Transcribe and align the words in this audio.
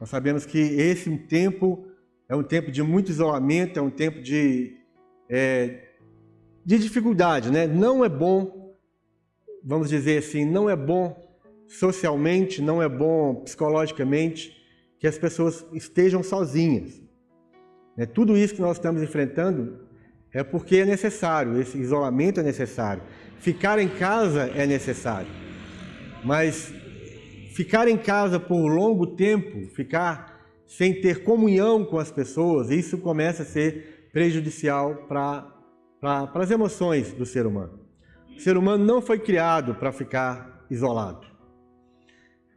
Nós 0.00 0.08
sabemos 0.08 0.46
que 0.46 0.58
esse 0.58 1.14
tempo 1.18 1.86
é 2.26 2.34
um 2.34 2.42
tempo 2.42 2.70
de 2.70 2.82
muito 2.82 3.10
isolamento, 3.10 3.78
é 3.78 3.82
um 3.82 3.90
tempo 3.90 4.22
de, 4.22 4.78
é, 5.28 5.88
de 6.64 6.78
dificuldade, 6.78 7.50
né? 7.50 7.66
Não 7.66 8.02
é 8.02 8.08
bom, 8.08 8.74
vamos 9.62 9.90
dizer 9.90 10.18
assim, 10.18 10.46
não 10.46 10.70
é 10.70 10.74
bom 10.74 11.14
socialmente, 11.68 12.62
não 12.62 12.82
é 12.82 12.88
bom 12.88 13.34
psicologicamente 13.44 14.56
que 14.98 15.06
as 15.06 15.18
pessoas 15.18 15.66
estejam 15.74 16.22
sozinhas. 16.22 17.02
É, 17.98 18.06
tudo 18.06 18.38
isso 18.38 18.54
que 18.54 18.60
nós 18.62 18.78
estamos 18.78 19.02
enfrentando 19.02 19.80
é 20.32 20.42
porque 20.42 20.76
é 20.76 20.86
necessário, 20.86 21.60
esse 21.60 21.76
isolamento 21.76 22.40
é 22.40 22.42
necessário. 22.42 23.02
Ficar 23.38 23.78
em 23.78 23.88
casa 23.88 24.50
é 24.54 24.66
necessário. 24.66 25.28
Mas 26.24 26.72
ficar 27.60 27.88
em 27.88 27.98
casa 27.98 28.40
por 28.40 28.68
longo 28.68 29.06
tempo, 29.06 29.68
ficar 29.68 30.40
sem 30.66 30.98
ter 30.98 31.22
comunhão 31.22 31.84
com 31.84 31.98
as 31.98 32.10
pessoas, 32.10 32.70
isso 32.70 32.96
começa 32.96 33.42
a 33.42 33.46
ser 33.46 34.08
prejudicial 34.10 35.04
para 35.06 35.46
pra, 36.00 36.30
as 36.32 36.50
emoções 36.50 37.12
do 37.12 37.26
ser 37.26 37.44
humano. 37.44 37.78
O 38.34 38.40
ser 38.40 38.56
humano 38.56 38.82
não 38.82 39.02
foi 39.02 39.18
criado 39.18 39.74
para 39.74 39.92
ficar 39.92 40.64
isolado. 40.70 41.26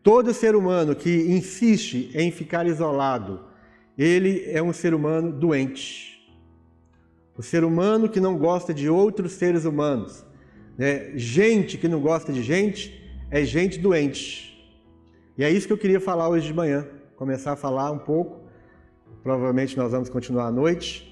Todo 0.02 0.34
ser 0.34 0.56
humano 0.56 0.96
que 0.96 1.10
insiste 1.10 2.10
em 2.16 2.32
ficar 2.32 2.66
isolado, 2.66 3.46
ele 3.98 4.46
é 4.48 4.64
um 4.64 4.72
ser 4.72 4.94
humano 4.94 5.34
doente. 5.34 6.34
O 7.38 7.44
ser 7.44 7.66
humano 7.66 8.08
que 8.08 8.22
não 8.22 8.38
gosta 8.38 8.74
de 8.74 8.88
outros 8.88 9.34
seres 9.34 9.66
humanos, 9.66 10.26
né? 10.78 11.12
gente 11.18 11.78
que 11.78 11.90
não 11.90 12.00
gosta 12.00 12.32
de 12.32 12.42
gente, 12.42 13.04
é 13.30 13.44
gente 13.44 13.78
doente. 13.80 14.53
E 15.38 15.44
é 15.44 15.50
isso 15.50 15.68
que 15.68 15.74
eu 15.74 15.78
queria 15.78 16.00
falar 16.00 16.30
hoje 16.30 16.48
de 16.48 16.54
manhã 16.54 16.88
começar 17.16 17.54
a 17.54 17.56
falar 17.56 17.92
um 17.92 17.98
pouco. 17.98 18.42
Provavelmente 19.24 19.78
nós 19.78 19.92
vamos 19.92 20.10
continuar 20.10 20.48
à 20.48 20.52
noite. 20.52 21.10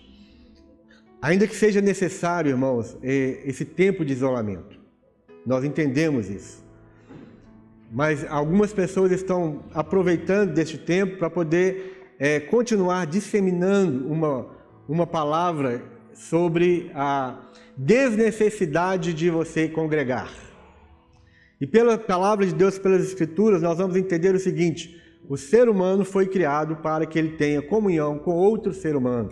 Ainda 1.22 1.48
que 1.48 1.56
seja 1.56 1.80
necessário, 1.80 2.50
irmãos, 2.50 2.98
esse 3.02 3.64
tempo 3.64 4.04
de 4.04 4.12
isolamento. 4.12 4.80
Nós 5.46 5.64
entendemos 5.64 6.30
isso. 6.30 6.64
Mas 7.92 8.26
algumas 8.30 8.74
pessoas 8.74 9.12
estão 9.12 9.64
aproveitando 9.74 10.54
deste 10.54 10.78
tempo 10.78 11.18
para 11.18 11.30
poder 11.30 12.16
é, 12.20 12.40
continuar 12.40 13.06
disseminando 13.06 14.08
uma, 14.08 14.48
uma 14.88 15.08
palavra 15.08 15.84
sobre 16.14 16.92
a 16.94 17.40
desnecessidade 17.78 19.14
de 19.14 19.30
você 19.30 19.68
congregar. 19.68 20.51
E 21.62 21.68
pela 21.68 21.96
palavra 21.96 22.44
de 22.44 22.56
Deus, 22.56 22.80
pelas 22.80 23.04
Escrituras, 23.04 23.62
nós 23.62 23.78
vamos 23.78 23.96
entender 23.96 24.34
o 24.34 24.40
seguinte: 24.40 25.00
o 25.30 25.38
ser 25.38 25.70
humano 25.70 26.04
foi 26.04 26.26
criado 26.26 26.78
para 26.78 27.06
que 27.06 27.20
ele 27.20 27.38
tenha 27.38 27.62
comunhão 27.62 28.18
com 28.18 28.32
outro 28.32 28.74
ser 28.74 28.96
humano. 28.96 29.30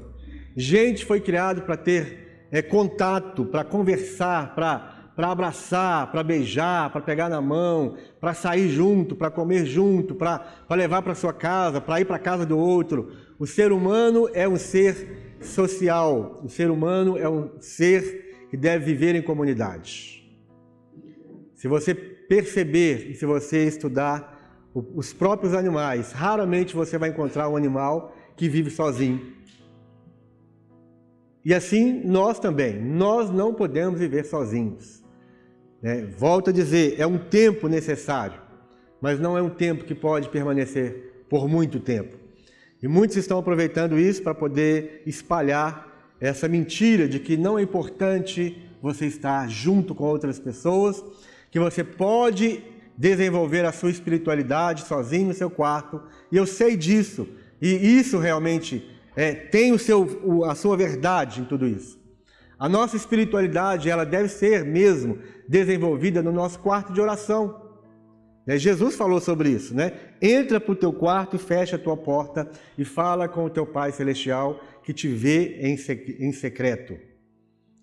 Gente 0.55 1.03
foi 1.03 1.19
criado 1.19 1.63
para 1.63 1.75
ter 1.75 2.47
é, 2.52 2.61
contato, 2.61 3.45
para 3.45 3.63
conversar, 3.63 4.53
para 4.53 4.95
para 5.16 5.31
abraçar, 5.31 6.09
para 6.13 6.23
beijar, 6.23 6.89
para 6.94 7.02
pegar 7.02 7.27
na 7.27 7.41
mão, 7.41 7.97
para 8.22 8.33
sair 8.33 8.69
junto, 8.69 9.17
para 9.17 9.30
comer 9.30 9.66
junto, 9.66 10.16
para 10.16 10.45
levar 10.69 11.02
para 11.02 11.13
sua 11.13 11.33
casa, 11.33 11.81
para 11.81 12.00
ir 12.00 12.05
para 12.05 12.16
a 12.16 12.19
casa 12.19 12.45
do 12.45 12.57
outro. 12.57 13.11
O 13.38 13.45
ser 13.45 13.73
humano 13.73 14.30
é 14.33 14.47
um 14.47 14.55
ser 14.55 15.35
social. 15.41 16.39
O 16.41 16.47
ser 16.47 16.72
humano 16.72 17.17
é 17.17 17.27
um 17.27 17.50
ser 17.59 18.47
que 18.50 18.55
deve 18.55 18.85
viver 18.85 19.13
em 19.13 19.22
comunidade. 19.22 20.23
Se 21.53 21.67
você 21.67 21.94
perceber 22.30 23.09
e 23.09 23.16
se 23.16 23.25
você 23.25 23.66
estudar 23.66 24.39
os 24.73 25.11
próprios 25.11 25.53
animais. 25.53 26.11
Raramente 26.11 26.75
você 26.75 26.97
vai 26.97 27.09
encontrar 27.09 27.49
um 27.49 27.58
animal 27.58 28.16
que 28.38 28.47
vive 28.47 28.69
sozinho. 28.69 29.34
E 31.44 31.53
assim 31.53 32.03
nós 32.06 32.40
também, 32.40 32.79
nós 32.79 33.31
não 33.31 33.53
podemos 33.53 34.00
viver 34.00 34.25
sozinhos. 34.25 35.03
É, 35.81 36.06
volto 36.06 36.51
a 36.51 36.53
dizer, 36.53 37.00
é 37.00 37.07
um 37.07 37.17
tempo 37.17 37.67
necessário, 37.67 38.40
mas 39.01 39.19
não 39.19 39.38
é 39.38 39.41
um 39.41 39.50
tempo 39.50 39.85
que 39.85 39.96
pode 39.96 40.29
permanecer 40.29 41.25
por 41.29 41.47
muito 41.47 41.79
tempo. 41.79 42.17
E 42.81 42.88
muitos 42.88 43.17
estão 43.17 43.40
aproveitando 43.40 43.97
isso 43.97 44.22
para 44.22 44.35
poder 44.35 45.01
espalhar 45.06 45.88
essa 46.19 46.47
mentira 46.47 47.07
de 47.07 47.19
que 47.19 47.38
não 47.38 47.57
é 47.57 47.61
importante 47.61 48.57
você 48.81 49.06
estar 49.06 49.50
junto 49.50 49.96
com 49.96 50.03
outras 50.03 50.40
pessoas, 50.40 51.03
que 51.51 51.59
você 51.59 51.83
pode 51.83 52.63
desenvolver 52.97 53.63
a 53.65 53.71
sua 53.71 53.89
espiritualidade 53.89 54.85
sozinho 54.85 55.27
no 55.27 55.33
seu 55.33 55.49
quarto, 55.49 56.01
e 56.31 56.37
eu 56.37 56.45
sei 56.45 56.75
disso, 56.75 57.27
e 57.61 57.97
isso 57.97 58.17
realmente 58.17 58.85
é, 59.15 59.33
tem 59.33 59.71
o 59.71 59.79
seu, 59.79 60.03
o, 60.23 60.43
a 60.43 60.53
sua 60.53 60.75
verdade 60.75 61.41
em 61.41 61.45
tudo 61.45 61.65
isso. 61.67 61.99
A 62.57 62.67
nossa 62.67 62.97
espiritualidade 62.97 63.89
ela 63.89 64.05
deve 64.05 64.27
ser 64.27 64.65
mesmo 64.65 65.19
desenvolvida 65.47 66.21
no 66.21 66.31
nosso 66.31 66.59
quarto 66.59 66.91
de 66.91 66.99
oração. 66.99 67.69
É, 68.45 68.57
Jesus 68.57 68.95
falou 68.95 69.21
sobre 69.21 69.49
isso, 69.49 69.73
né? 69.73 69.93
Entra 70.21 70.59
para 70.59 70.71
o 70.71 70.75
teu 70.75 70.91
quarto 70.91 71.37
e 71.37 71.39
fecha 71.39 71.77
a 71.77 71.79
tua 71.79 71.95
porta 71.95 72.49
e 72.77 72.83
fala 72.83 73.29
com 73.29 73.45
o 73.45 73.49
teu 73.49 73.66
Pai 73.66 73.93
Celestial 73.93 74.59
que 74.83 74.93
te 74.93 75.07
vê 75.07 75.59
em 75.61 76.31
secreto. 76.33 76.97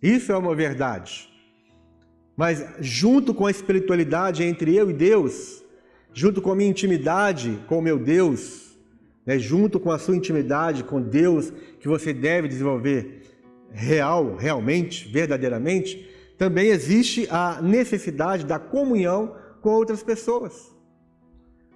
Isso 0.03 0.31
é 0.31 0.37
uma 0.37 0.55
verdade. 0.55 1.29
Mas 2.37 2.65
junto 2.81 3.33
com 3.33 3.47
a 3.47 3.51
espiritualidade 3.51 4.45
entre 4.45 4.77
eu 4.77 4.91
e 4.91 4.93
Deus, 4.93 5.65
junto 6.13 6.43
com 6.43 6.53
a 6.53 6.57
minha 6.57 6.69
intimidade 6.69 7.59
com 7.67 7.79
o 7.79 7.83
meu 7.83 7.99
Deus, 7.99 8.77
né, 9.25 9.39
junto 9.39 9.81
com 9.81 9.91
a 9.91 9.99
sua 9.99 10.17
intimidade 10.17 10.85
com 10.85 11.01
Deus 11.01 11.53
que 11.81 11.89
você 11.89 12.13
deve 12.13 12.47
desenvolver 12.47 13.23
real, 13.73 14.37
realmente, 14.37 15.09
verdadeiramente, 15.09 16.09
também 16.37 16.69
existe 16.69 17.27
a 17.31 17.61
necessidade 17.63 18.45
da 18.45 18.59
comunhão 18.59 19.35
com 19.63 19.71
outras 19.71 20.03
pessoas. 20.03 20.71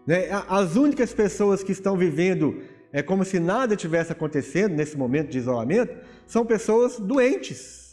Né? 0.06 0.28
As 0.48 0.76
únicas 0.76 1.12
pessoas 1.12 1.62
que 1.62 1.72
estão 1.72 1.96
vivendo 1.96 2.60
é 2.92 3.02
como 3.02 3.24
se 3.24 3.40
nada 3.40 3.76
tivesse 3.76 4.12
acontecendo 4.12 4.74
nesse 4.74 4.96
momento 4.96 5.30
de 5.30 5.38
isolamento 5.38 5.96
são 6.26 6.44
pessoas 6.44 6.98
doentes 6.98 7.89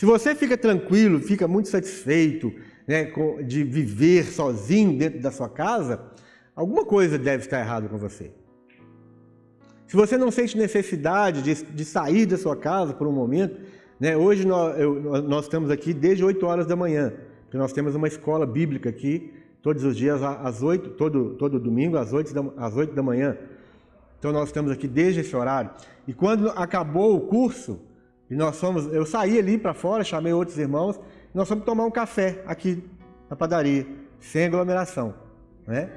se 0.00 0.06
você 0.06 0.34
fica 0.34 0.56
tranquilo, 0.56 1.20
fica 1.20 1.46
muito 1.46 1.68
satisfeito 1.68 2.50
né, 2.88 3.12
de 3.46 3.62
viver 3.62 4.24
sozinho 4.24 4.96
dentro 4.96 5.20
da 5.20 5.30
sua 5.30 5.46
casa, 5.46 6.00
alguma 6.56 6.86
coisa 6.86 7.18
deve 7.18 7.44
estar 7.44 7.60
errada 7.60 7.86
com 7.86 7.98
você. 7.98 8.32
Se 9.86 9.94
você 9.94 10.16
não 10.16 10.30
sente 10.30 10.56
necessidade 10.56 11.42
de, 11.42 11.54
de 11.54 11.84
sair 11.84 12.24
da 12.24 12.38
sua 12.38 12.56
casa 12.56 12.94
por 12.94 13.06
um 13.06 13.12
momento, 13.12 13.60
né, 14.00 14.16
hoje 14.16 14.46
nós, 14.46 14.80
eu, 14.80 15.20
nós 15.20 15.44
estamos 15.44 15.70
aqui 15.70 15.92
desde 15.92 16.24
8 16.24 16.46
horas 16.46 16.66
da 16.66 16.74
manhã, 16.74 17.12
porque 17.42 17.58
nós 17.58 17.70
temos 17.70 17.94
uma 17.94 18.08
escola 18.08 18.46
bíblica 18.46 18.88
aqui 18.88 19.34
todos 19.60 19.84
os 19.84 19.94
dias 19.94 20.22
às 20.22 20.62
8, 20.62 20.92
todo, 20.92 21.34
todo 21.34 21.60
domingo 21.60 21.98
às 21.98 22.10
8, 22.14 22.32
da, 22.32 22.42
às 22.56 22.74
8 22.74 22.94
da 22.94 23.02
manhã. 23.02 23.36
Então 24.18 24.32
nós 24.32 24.48
estamos 24.48 24.72
aqui 24.72 24.88
desde 24.88 25.20
esse 25.20 25.36
horário. 25.36 25.72
E 26.08 26.14
quando 26.14 26.48
acabou 26.48 27.14
o 27.14 27.20
curso, 27.20 27.89
e 28.30 28.36
nós 28.36 28.58
fomos, 28.60 28.86
eu 28.92 29.04
saí 29.04 29.38
ali 29.38 29.58
para 29.58 29.74
fora, 29.74 30.04
chamei 30.04 30.32
outros 30.32 30.56
irmãos, 30.56 30.96
e 30.96 31.36
nós 31.36 31.48
fomos 31.48 31.64
tomar 31.64 31.84
um 31.84 31.90
café 31.90 32.42
aqui 32.46 32.82
na 33.28 33.34
padaria, 33.34 33.86
sem 34.20 34.46
aglomeração, 34.46 35.14
né? 35.66 35.90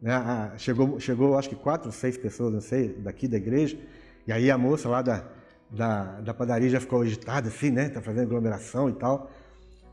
né 0.00 0.52
chegou, 0.56 0.98
chegou 0.98 1.36
acho 1.36 1.50
que 1.50 1.54
quatro, 1.54 1.92
seis 1.92 2.16
pessoas, 2.16 2.54
não 2.54 2.60
sei, 2.60 2.88
daqui 2.94 3.28
da 3.28 3.36
igreja, 3.36 3.78
e 4.26 4.32
aí 4.32 4.50
a 4.50 4.56
moça 4.56 4.88
lá 4.88 5.02
da, 5.02 5.24
da, 5.70 6.20
da 6.20 6.34
padaria 6.34 6.70
já 6.70 6.80
ficou 6.80 7.02
agitada 7.02 7.48
assim, 7.48 7.70
né? 7.70 7.88
Tá 7.88 8.00
fazendo 8.00 8.24
aglomeração 8.24 8.88
e 8.88 8.92
tal. 8.92 9.30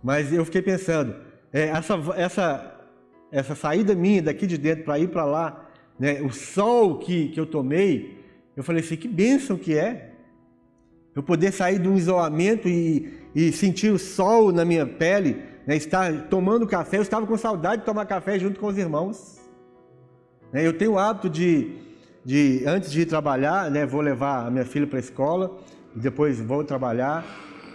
Mas 0.03 0.32
eu 0.32 0.46
fiquei 0.46 0.61
pensando, 0.61 1.16
é, 1.52 1.70
essa, 1.70 1.96
essa, 2.16 2.79
essa 3.32 3.56
saída 3.56 3.96
minha 3.96 4.22
daqui 4.22 4.46
de 4.46 4.58
dentro 4.58 4.85
para 4.85 5.00
ir 5.00 5.09
para 5.09 5.26
lá, 5.26 5.70
né? 6.00 6.22
O 6.22 6.32
sol 6.32 7.00
que, 7.00 7.29
que 7.29 7.40
eu 7.40 7.46
tomei, 7.46 8.23
eu 8.56 8.64
falei 8.64 8.84
assim, 8.84 8.96
que 8.96 9.08
bênção 9.08 9.58
que 9.58 9.76
é, 9.76 10.09
eu 11.16 11.23
poder 11.23 11.52
sair 11.52 11.85
um 11.88 11.97
isolamento 11.97 12.67
e, 12.67 13.11
e 13.35 13.52
sentir 13.52 13.91
o 13.91 14.00
sol 14.00 14.52
na 14.52 14.64
minha 14.64 14.85
pele, 14.85 15.41
né, 15.66 15.76
estar 15.76 16.28
tomando 16.29 16.67
café. 16.67 16.97
Eu 16.97 17.02
estava 17.02 17.26
com 17.26 17.38
saudade 17.38 17.82
de 17.82 17.85
tomar 17.85 18.06
café 18.06 18.38
junto 18.40 18.59
com 18.59 18.67
os 18.67 18.78
irmãos. 18.78 19.40
Né, 20.53 20.66
eu 20.66 20.73
tenho 20.73 20.94
o 20.94 21.00
hábito 21.00 21.29
de, 21.29 21.76
de, 22.23 22.64
antes 22.66 22.91
de 22.91 23.02
ir 23.02 23.06
trabalhar, 23.06 23.70
né, 23.70 23.85
vou 23.85 24.02
levar 24.02 24.47
a 24.47 24.52
minha 24.52 24.66
filha 24.66 24.88
para 24.88 24.97
a 24.97 25.00
escola 25.00 25.59
e 25.96 26.00
depois 26.00 26.40
vou 26.40 26.64
trabalhar. 26.64 27.26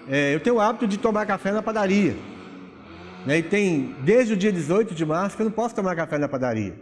É, 0.09 0.35
eu 0.35 0.41
tenho 0.41 0.57
o 0.57 0.61
hábito 0.61 0.87
de 0.87 0.99
tomar 0.99 1.27
café 1.27 1.51
na 1.51 1.63
padaria. 1.63 2.15
Né, 3.27 3.39
e 3.39 3.43
tem 3.43 3.97
desde 4.05 4.35
o 4.35 4.37
dia 4.37 4.53
18 4.53 4.95
de 4.95 5.05
março 5.05 5.37
que 5.37 5.43
eu 5.43 5.47
não 5.47 5.53
posso 5.53 5.75
tomar 5.75 5.97
café 5.97 6.19
na 6.19 6.29
padaria. 6.29 6.75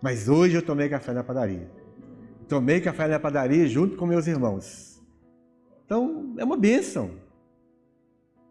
Mas 0.00 0.28
hoje 0.28 0.54
eu 0.54 0.62
tomei 0.62 0.88
café 0.88 1.12
na 1.12 1.24
padaria. 1.24 1.68
Tomei 2.48 2.80
café 2.80 3.08
na 3.08 3.18
padaria 3.18 3.66
junto 3.66 3.96
com 3.96 4.06
meus 4.06 4.26
irmãos. 4.26 4.87
Então, 5.88 6.34
é 6.36 6.44
uma 6.44 6.58
bênção. 6.58 7.12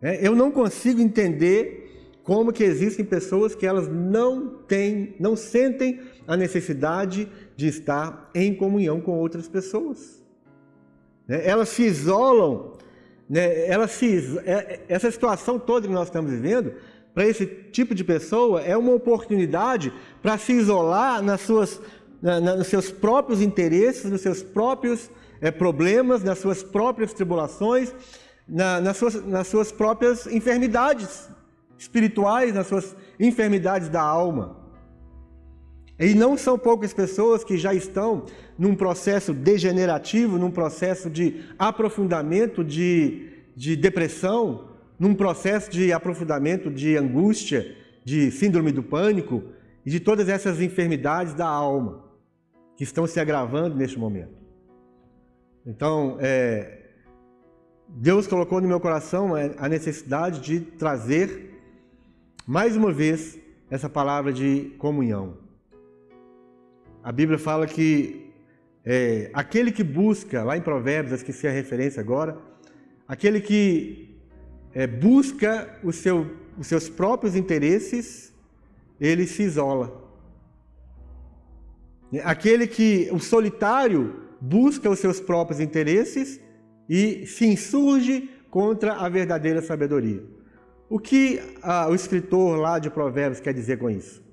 É, 0.02 0.28
eu 0.28 0.36
não 0.36 0.50
consigo 0.50 1.00
entender 1.00 2.18
como 2.24 2.52
que 2.52 2.64
existem 2.64 3.06
pessoas 3.06 3.54
que 3.54 3.64
elas 3.64 3.88
não 3.88 4.50
têm, 4.68 5.16
não 5.20 5.36
sentem 5.36 6.02
a 6.26 6.36
necessidade 6.36 7.30
de 7.56 7.68
estar 7.68 8.32
em 8.34 8.56
comunhão 8.56 9.00
com 9.00 9.20
outras 9.20 9.48
pessoas. 9.48 10.20
Né? 11.28 11.48
Elas 11.48 11.70
se 11.70 11.84
isolam, 11.84 12.74
né? 13.30 13.70
elas 13.70 13.92
se, 13.92 14.40
é, 14.44 14.80
essa 14.90 15.12
situação 15.12 15.60
toda 15.60 15.88
que 15.88 15.94
nós 15.94 16.08
estamos 16.08 16.32
vivendo, 16.32 16.74
para 17.14 17.28
esse 17.28 17.46
tipo 17.46 17.94
de 17.94 18.04
pessoa, 18.04 18.62
é 18.62 18.76
uma 18.76 18.94
oportunidade 18.94 19.94
para 20.24 20.40
se 20.40 20.54
isolar 20.54 21.22
nas 21.22 21.42
suas, 21.42 21.80
na, 22.20 22.40
na, 22.40 22.56
nos 22.56 22.66
seus 22.66 22.90
próprios 22.90 23.44
interesses, 23.44 24.10
nos 24.10 24.22
seus 24.22 24.42
próprios 24.42 25.12
é, 25.42 25.52
problemas, 25.52 26.24
nas 26.24 26.40
suas 26.40 26.64
próprias 26.64 27.14
tribulações, 27.14 27.94
na, 28.48 28.80
nas, 28.80 28.98
suas, 28.98 29.26
nas 29.26 29.48
suas 29.48 29.72
próprias 29.72 30.26
enfermidades 30.28 31.30
espirituais, 31.78 32.54
nas 32.54 32.68
suas 32.68 32.96
enfermidades 33.20 33.90
da 33.90 34.02
alma. 34.02 34.58
E 36.00 36.14
não 36.14 36.38
são 36.38 36.58
poucas 36.58 36.94
pessoas 36.94 37.44
que 37.44 37.58
já 37.58 37.74
estão 37.74 38.26
num 38.58 38.76
processo 38.76 39.34
degenerativo, 39.34 40.38
num 40.38 40.52
processo 40.52 41.10
de 41.10 41.44
aprofundamento 41.58 42.64
de, 42.64 43.30
de 43.56 43.76
depressão, 43.76 44.70
num 45.00 45.16
processo 45.16 45.72
de 45.72 45.92
aprofundamento 45.92 46.70
de 46.70 46.96
angústia, 46.96 47.76
de 48.06 48.32
síndrome 48.32 48.72
do 48.72 48.84
pânico 48.84 49.44
e 49.86 49.90
de 49.90 50.00
todas 50.00 50.30
essas 50.30 50.62
enfermidades 50.62 51.34
da 51.34 51.48
alma 51.48 52.06
que 52.76 52.84
estão 52.84 53.08
se 53.08 53.20
agravando 53.20 53.76
neste 53.76 53.98
momento. 53.98 54.37
Então, 55.70 56.16
é, 56.22 56.92
Deus 57.90 58.26
colocou 58.26 58.62
no 58.62 58.70
meu 58.70 58.80
coração 58.80 59.34
a 59.36 59.68
necessidade 59.68 60.40
de 60.40 60.62
trazer 60.62 61.62
mais 62.46 62.78
uma 62.78 62.90
vez 62.90 63.38
essa 63.70 63.90
palavra 63.90 64.32
de 64.32 64.74
comunhão. 64.78 65.40
A 67.04 67.12
Bíblia 67.12 67.38
fala 67.38 67.68
que 67.68 68.32
é, 68.86 69.30
aquele 69.34 69.70
que 69.70 69.84
busca, 69.84 70.42
lá 70.42 70.56
em 70.56 70.62
Provérbios, 70.62 71.12
esqueci 71.12 71.46
a 71.46 71.52
referência 71.52 72.00
agora, 72.00 72.38
aquele 73.06 73.42
que 73.42 74.18
é, 74.74 74.88
busca 74.88 75.78
seu, 75.92 76.34
os 76.58 76.66
seus 76.66 76.88
próprios 76.88 77.36
interesses, 77.36 78.34
ele 79.02 79.28
se 79.28 79.44
isola. 79.44 80.02
Aquele 82.24 82.68
que, 82.68 83.10
o 83.12 83.20
solitário, 83.20 84.27
busca 84.40 84.90
os 84.90 85.00
seus 85.00 85.20
próprios 85.20 85.60
interesses 85.60 86.40
e 86.90 87.26
se 87.26 87.46
insurge 87.46 88.30
contra 88.50 88.94
a 88.94 89.10
verdadeira 89.10 89.62
sabedoria. 89.62 90.24
O 90.90 91.00
que 91.00 91.42
ah, 91.62 91.88
o 91.90 91.96
escritor 91.96 92.58
lá 92.58 92.80
de 92.80 92.90
Provérbios 92.90 93.40
quer 93.40 93.54
dizer 93.54 93.78
com 93.78 93.90
isso? 93.90 94.24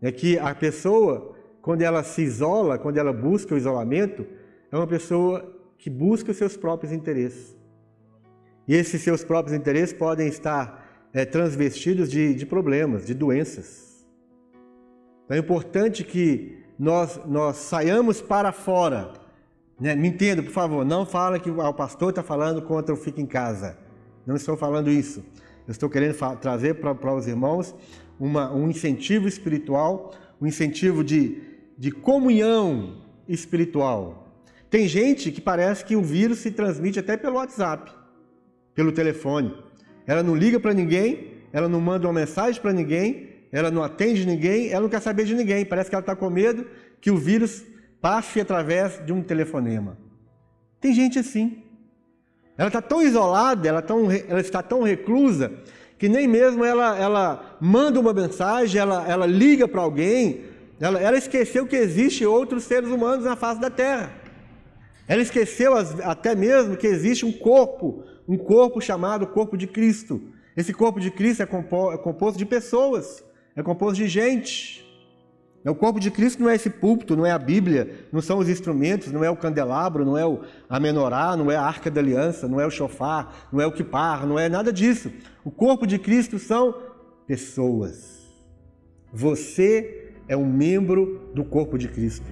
É 0.00 0.12
que 0.12 0.38
a 0.38 0.54
pessoa 0.54 1.36
quando 1.68 1.82
ela 1.82 2.02
se 2.02 2.22
isola, 2.22 2.78
quando 2.78 2.96
ela 2.96 3.12
busca 3.12 3.54
o 3.54 3.58
isolamento, 3.58 4.26
é 4.72 4.76
uma 4.76 4.86
pessoa 4.86 5.54
que 5.76 5.90
busca 5.90 6.30
os 6.30 6.36
seus 6.38 6.56
próprios 6.56 6.92
interesses. 6.92 7.54
E 8.66 8.74
esses 8.74 9.02
seus 9.02 9.22
próprios 9.22 9.54
interesses 9.54 9.92
podem 9.92 10.28
estar 10.28 11.08
é, 11.12 11.26
transvestidos 11.26 12.10
de, 12.10 12.32
de 12.32 12.46
problemas, 12.46 13.04
de 13.04 13.12
doenças. 13.12 14.06
Então 15.24 15.36
é 15.36 15.40
importante 15.40 16.04
que 16.04 16.56
nós, 16.78 17.20
nós 17.26 17.56
saiamos 17.56 18.20
para 18.20 18.52
fora. 18.52 19.12
Né? 19.80 19.94
Me 19.94 20.08
entenda, 20.08 20.42
por 20.42 20.52
favor, 20.52 20.84
não 20.84 21.04
fala 21.04 21.38
que 21.38 21.50
o 21.50 21.74
pastor 21.74 22.10
está 22.10 22.22
falando 22.22 22.62
contra 22.62 22.94
o 22.94 22.96
fica 22.96 23.20
em 23.20 23.26
casa. 23.26 23.76
Não 24.26 24.36
estou 24.36 24.56
falando 24.56 24.90
isso. 24.90 25.24
Eu 25.66 25.72
estou 25.72 25.88
querendo 25.88 26.16
trazer 26.36 26.74
para, 26.74 26.94
para 26.94 27.14
os 27.14 27.26
irmãos 27.26 27.74
uma, 28.18 28.52
um 28.52 28.70
incentivo 28.70 29.26
espiritual, 29.28 30.12
um 30.40 30.46
incentivo 30.46 31.02
de 31.02 31.48
de 31.78 31.92
comunhão 31.92 32.96
espiritual. 33.28 34.34
Tem 34.68 34.88
gente 34.88 35.30
que 35.30 35.40
parece 35.40 35.84
que 35.84 35.94
o 35.94 36.02
vírus 36.02 36.40
se 36.40 36.50
transmite 36.50 36.98
até 36.98 37.16
pelo 37.16 37.36
WhatsApp, 37.36 37.92
pelo 38.74 38.90
telefone. 38.90 39.54
Ela 40.04 40.22
não 40.22 40.34
liga 40.34 40.58
para 40.58 40.74
ninguém, 40.74 41.34
ela 41.52 41.68
não 41.68 41.80
manda 41.80 42.08
uma 42.08 42.12
mensagem 42.12 42.60
para 42.60 42.72
ninguém, 42.72 43.27
ela 43.50 43.70
não 43.70 43.82
atende 43.82 44.26
ninguém, 44.26 44.70
ela 44.70 44.82
não 44.82 44.88
quer 44.88 45.00
saber 45.00 45.24
de 45.24 45.34
ninguém. 45.34 45.64
Parece 45.64 45.88
que 45.88 45.94
ela 45.94 46.02
está 46.02 46.14
com 46.14 46.28
medo 46.28 46.66
que 47.00 47.10
o 47.10 47.16
vírus 47.16 47.64
passe 48.00 48.40
através 48.40 49.04
de 49.04 49.12
um 49.12 49.22
telefonema. 49.22 49.96
Tem 50.80 50.92
gente 50.92 51.18
assim. 51.18 51.62
Ela 52.56 52.68
está 52.68 52.82
tão 52.82 53.00
isolada, 53.00 53.68
ela, 53.68 53.80
tão, 53.80 54.10
ela, 54.10 54.40
está 54.40 54.62
tão 54.62 54.82
reclusa, 54.82 55.52
que 55.96 56.08
nem 56.08 56.26
mesmo 56.26 56.64
ela, 56.64 56.98
ela 56.98 57.56
manda 57.60 58.00
uma 58.00 58.12
mensagem, 58.12 58.80
ela, 58.80 59.08
ela 59.08 59.26
liga 59.26 59.68
para 59.68 59.80
alguém, 59.80 60.44
ela, 60.80 61.16
esqueceu 61.16 61.66
que 61.66 61.76
existe 61.76 62.26
outros 62.26 62.64
seres 62.64 62.88
humanos 62.88 63.24
na 63.24 63.36
face 63.36 63.60
da 63.60 63.70
Terra. 63.70 64.12
Ela 65.06 65.22
esqueceu 65.22 65.74
até 66.04 66.34
mesmo 66.34 66.76
que 66.76 66.86
existe 66.86 67.24
um 67.24 67.32
corpo, 67.32 68.04
um 68.28 68.36
corpo 68.36 68.80
chamado 68.80 69.26
corpo 69.26 69.56
de 69.56 69.66
Cristo. 69.66 70.20
Esse 70.56 70.72
corpo 70.72 71.00
de 71.00 71.10
Cristo 71.10 71.42
é, 71.42 71.44
é 71.44 71.96
composto 71.98 72.38
de 72.38 72.44
pessoas, 72.44 73.24
é 73.58 73.62
composto 73.62 73.96
de 73.96 74.06
gente. 74.06 74.86
O 75.64 75.74
corpo 75.74 75.98
de 75.98 76.12
Cristo 76.12 76.40
não 76.40 76.48
é 76.48 76.54
esse 76.54 76.70
púlpito, 76.70 77.16
não 77.16 77.26
é 77.26 77.32
a 77.32 77.38
Bíblia, 77.38 78.06
não 78.12 78.22
são 78.22 78.38
os 78.38 78.48
instrumentos, 78.48 79.10
não 79.10 79.24
é 79.24 79.28
o 79.28 79.36
candelabro, 79.36 80.04
não 80.04 80.16
é 80.16 80.22
a 80.68 80.78
menorá, 80.78 81.36
não 81.36 81.50
é 81.50 81.56
a 81.56 81.62
arca 81.62 81.90
da 81.90 82.00
aliança, 82.00 82.46
não 82.46 82.60
é 82.60 82.66
o 82.66 82.70
chofar, 82.70 83.48
não 83.52 83.60
é 83.60 83.66
o 83.66 83.72
kipar, 83.72 84.24
não 84.24 84.38
é 84.38 84.48
nada 84.48 84.72
disso. 84.72 85.10
O 85.44 85.50
corpo 85.50 85.86
de 85.88 85.98
Cristo 85.98 86.38
são 86.38 86.72
pessoas. 87.26 88.18
Você 89.12 90.12
é 90.28 90.36
um 90.36 90.46
membro 90.46 91.28
do 91.34 91.44
corpo 91.44 91.76
de 91.76 91.88
Cristo. 91.88 92.26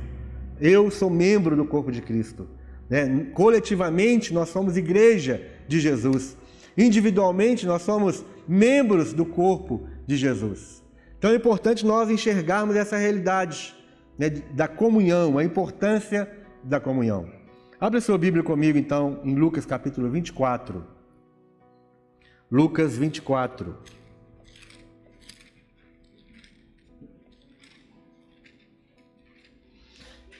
Eu 0.60 0.92
sou 0.92 1.10
membro 1.10 1.56
do 1.56 1.64
corpo 1.64 1.90
de 1.90 2.00
Cristo. 2.00 2.48
Né? 2.88 3.26
Coletivamente, 3.34 4.32
nós 4.32 4.48
somos 4.48 4.76
igreja 4.76 5.44
de 5.66 5.80
Jesus. 5.80 6.36
Individualmente, 6.78 7.66
nós 7.66 7.82
somos 7.82 8.24
membros 8.46 9.12
do 9.12 9.26
corpo 9.26 9.88
de 10.06 10.16
Jesus. 10.16 10.85
Então 11.18 11.30
é 11.30 11.34
importante 11.34 11.84
nós 11.84 12.10
enxergarmos 12.10 12.76
essa 12.76 12.96
realidade 12.96 13.74
né, 14.18 14.30
da 14.30 14.68
comunhão, 14.68 15.38
a 15.38 15.44
importância 15.44 16.30
da 16.62 16.78
comunhão. 16.78 17.30
Abra 17.80 18.00
sua 18.00 18.18
Bíblia 18.18 18.42
comigo, 18.42 18.78
então, 18.78 19.20
em 19.24 19.34
Lucas 19.34 19.66
capítulo 19.66 20.10
24. 20.10 20.84
Lucas 22.50 22.96
24. 22.96 23.76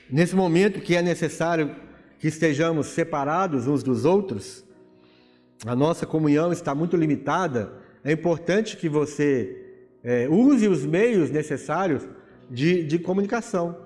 Nesse 0.08 0.36
momento 0.36 0.80
que 0.80 0.94
é 0.94 1.02
necessário 1.02 1.74
que 2.18 2.28
estejamos 2.28 2.86
separados 2.86 3.66
uns 3.66 3.82
dos 3.82 4.04
outros, 4.04 4.64
a 5.66 5.74
nossa 5.74 6.06
comunhão 6.06 6.52
está 6.52 6.74
muito 6.74 6.96
limitada, 6.96 7.72
é 8.04 8.12
importante 8.12 8.76
que 8.76 8.88
você 8.88 9.65
é, 10.06 10.28
use 10.28 10.68
os 10.68 10.86
meios 10.86 11.32
necessários 11.32 12.06
de, 12.48 12.84
de 12.84 12.96
comunicação. 12.96 13.76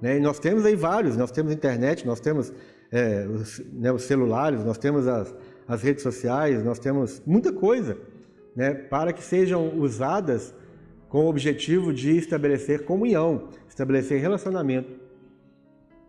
Né? 0.00 0.16
E 0.16 0.20
nós 0.20 0.38
temos 0.38 0.64
aí 0.64 0.74
vários, 0.74 1.14
nós 1.14 1.30
temos 1.30 1.52
internet, 1.52 2.06
nós 2.06 2.20
temos 2.20 2.50
é, 2.90 3.26
os, 3.26 3.62
né, 3.70 3.92
os, 3.92 4.04
celulares, 4.04 4.64
nós 4.64 4.78
temos 4.78 5.06
as, 5.06 5.34
as, 5.68 5.82
redes 5.82 6.02
sociais, 6.02 6.64
nós 6.64 6.78
temos 6.78 7.20
muita 7.26 7.52
coisa 7.52 7.98
né, 8.56 8.72
para 8.72 9.12
que 9.12 9.22
sejam 9.22 9.78
usadas 9.78 10.54
com 11.10 11.26
o 11.26 11.28
objetivo 11.28 11.92
de 11.92 12.16
estabelecer 12.16 12.86
comunhão, 12.86 13.50
estabelecer 13.68 14.18
relacionamento. 14.22 15.02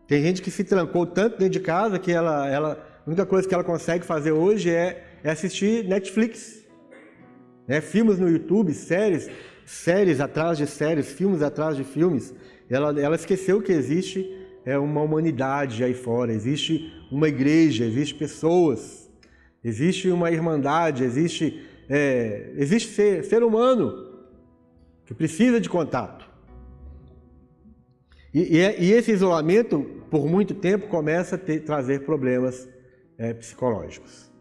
Tem 0.07 0.23
gente 0.23 0.41
que 0.41 0.51
se 0.51 0.63
trancou 0.63 1.05
tanto 1.05 1.38
dentro 1.38 1.50
de 1.50 1.59
casa 1.59 2.00
que 2.00 2.13
ela, 2.13 2.50
ela 2.50 2.93
a 3.05 3.09
única 3.09 3.25
coisa 3.25 3.45
que 3.45 3.53
ela 3.53 3.63
consegue 3.63 4.05
fazer 4.05 4.31
hoje 4.31 4.69
é, 4.69 5.03
é 5.21 5.31
assistir 5.31 5.83
Netflix. 5.83 6.62
Né? 7.67 7.82
Filmes 7.82 8.20
no 8.20 8.29
YouTube, 8.29 8.74
séries, 8.74 9.29
séries 9.65 10.20
atrás 10.20 10.58
de 10.58 10.67
séries, 10.67 11.12
filmes 11.12 11.41
atrás 11.41 11.75
de 11.75 11.84
filmes. 11.84 12.34
Ela, 12.70 13.00
ela 13.00 13.15
esqueceu 13.15 13.62
que 13.62 13.72
existe 13.72 14.29
é, 14.65 14.77
uma 14.77 15.01
humanidade 15.01 15.84
aí 15.84 15.93
fora, 15.93 16.34
existe 16.34 16.91
uma 17.12 17.27
igreja, 17.27 17.86
existe 17.86 18.15
pessoas, 18.15 19.10
existe 19.63 20.10
uma 20.10 20.32
irmandade, 20.32 21.03
existe, 21.03 21.63
é, 21.89 22.51
existe 22.58 22.89
ser, 22.89 23.24
ser 23.24 23.43
humano 23.43 24.12
que 25.05 25.13
precisa 25.13 25.60
de 25.60 25.70
contato. 25.70 26.32
E, 28.34 28.58
e, 28.58 28.86
e, 28.86 28.91
esse 28.91 29.12
isolamento, 29.12 29.84
por 30.10 30.25
muito 30.25 30.55
tempo, 30.55 30.88
começa 30.88 31.36
a 31.36 31.38
ter, 31.38 31.60
trazer 31.60 32.03
problemas 32.03 32.67
é, 33.17 33.32
psicológicos. 33.34 34.32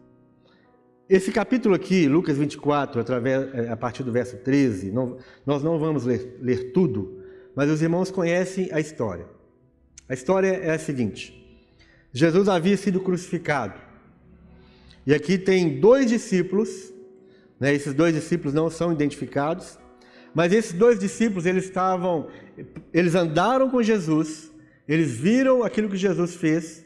Esse 1.13 1.31
capítulo 1.31 1.75
aqui, 1.75 2.07
Lucas 2.07 2.39
24, 2.39 2.99
através, 2.99 3.53
é, 3.53 3.69
a 3.69 3.77
partir 3.77 4.01
do 4.01 4.11
verso 4.11 4.35
13, 4.37 4.91
não, 4.91 5.19
nós 5.45 5.61
não 5.61 5.77
vamos 5.77 6.05
ler, 6.05 6.39
ler 6.41 6.71
tudo, 6.71 7.21
mas 7.55 7.69
os 7.69 7.83
irmãos 7.83 8.09
conhecem 8.09 8.67
a 8.71 8.79
história. 8.79 9.27
A 10.09 10.15
história 10.15 10.47
é 10.47 10.71
a 10.71 10.79
seguinte: 10.79 11.63
Jesus 12.11 12.49
havia 12.49 12.75
sido 12.75 12.99
crucificado. 12.99 13.79
E 15.05 15.13
aqui 15.13 15.37
tem 15.37 15.79
dois 15.79 16.07
discípulos 16.07 16.91
Né? 17.59 17.75
Esses 17.75 17.93
dois 17.93 18.15
discípulos 18.15 18.51
não 18.51 18.71
são 18.71 18.91
identificados, 18.91 19.77
mas 20.33 20.51
esses 20.51 20.73
dois 20.73 20.97
discípulos 20.97 21.45
eles 21.45 21.65
estavam, 21.65 22.27
eles 22.91 23.13
andaram 23.13 23.69
com 23.69 23.83
Jesus, 23.83 24.51
eles 24.87 25.11
viram 25.11 25.61
aquilo 25.61 25.89
que 25.89 25.95
Jesus 25.95 26.33
fez, 26.33 26.83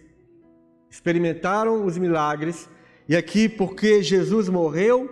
experimentaram 0.90 1.86
os 1.86 1.98
milagres 1.98 2.68
e 3.08 3.16
aqui 3.16 3.48
porque 3.48 4.02
Jesus 4.04 4.50
morreu 4.50 5.10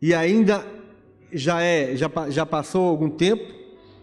e 0.00 0.14
ainda 0.14 0.64
já 1.32 1.62
é 1.62 1.96
já, 1.96 2.10
já 2.28 2.46
passou 2.46 2.88
algum 2.88 3.10
tempo, 3.10 3.44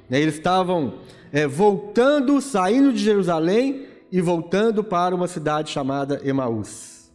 né? 0.09 0.19
eles 0.19 0.35
estavam 0.35 0.99
é, 1.31 1.47
voltando, 1.47 2.39
saindo 2.41 2.93
de 2.93 2.99
Jerusalém 2.99 3.87
e 4.11 4.21
voltando 4.21 4.83
para 4.83 5.15
uma 5.15 5.27
cidade 5.27 5.71
chamada 5.71 6.21
Emaús. 6.23 7.11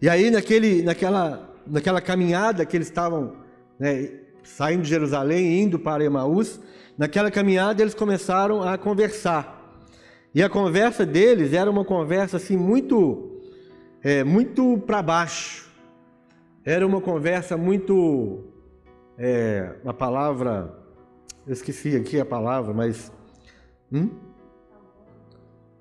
E 0.00 0.08
aí 0.08 0.30
naquele, 0.30 0.82
naquela, 0.82 1.52
naquela 1.66 2.00
caminhada 2.00 2.64
que 2.64 2.76
eles 2.76 2.86
estavam 2.86 3.34
né, 3.78 4.10
saindo 4.44 4.82
de 4.82 4.88
Jerusalém 4.88 5.46
e 5.46 5.60
indo 5.60 5.78
para 5.78 6.04
Emaús, 6.04 6.60
naquela 6.96 7.30
caminhada 7.30 7.82
eles 7.82 7.94
começaram 7.94 8.62
a 8.62 8.78
conversar. 8.78 9.58
E 10.34 10.42
a 10.42 10.48
conversa 10.48 11.04
deles 11.04 11.52
era 11.52 11.70
uma 11.70 11.84
conversa 11.84 12.36
assim 12.36 12.56
muito, 12.56 13.37
é, 14.08 14.24
muito 14.24 14.78
para 14.86 15.02
baixo. 15.02 15.68
Era 16.64 16.86
uma 16.86 16.98
conversa 16.98 17.58
muito, 17.58 18.42
é, 19.18 19.74
uma 19.84 19.92
palavra, 19.92 20.74
eu 21.46 21.52
esqueci 21.52 21.94
aqui 21.94 22.18
a 22.18 22.24
palavra, 22.24 22.72
mas 22.72 23.12
hum? 23.92 24.08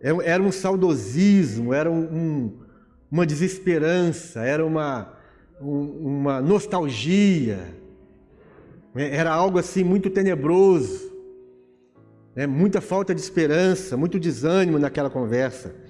É 0.01 0.09
era 0.29 0.43
um 0.43 0.51
saudosismo, 0.51 1.73
era 1.73 1.89
um, 1.89 2.03
um, 2.03 2.59
uma 3.09 3.25
desesperança, 3.25 4.41
era 4.41 4.65
uma, 4.65 5.13
um, 5.61 6.17
uma 6.19 6.41
nostalgia, 6.41 7.59
é, 8.93 9.15
era 9.15 9.31
algo 9.31 9.57
assim 9.57 9.85
muito 9.85 10.09
tenebroso, 10.09 11.13
né? 12.35 12.45
muita 12.45 12.81
falta 12.81 13.15
de 13.15 13.21
esperança, 13.21 13.95
muito 13.95 14.19
desânimo 14.19 14.77
naquela 14.77 15.09
conversa. 15.09 15.86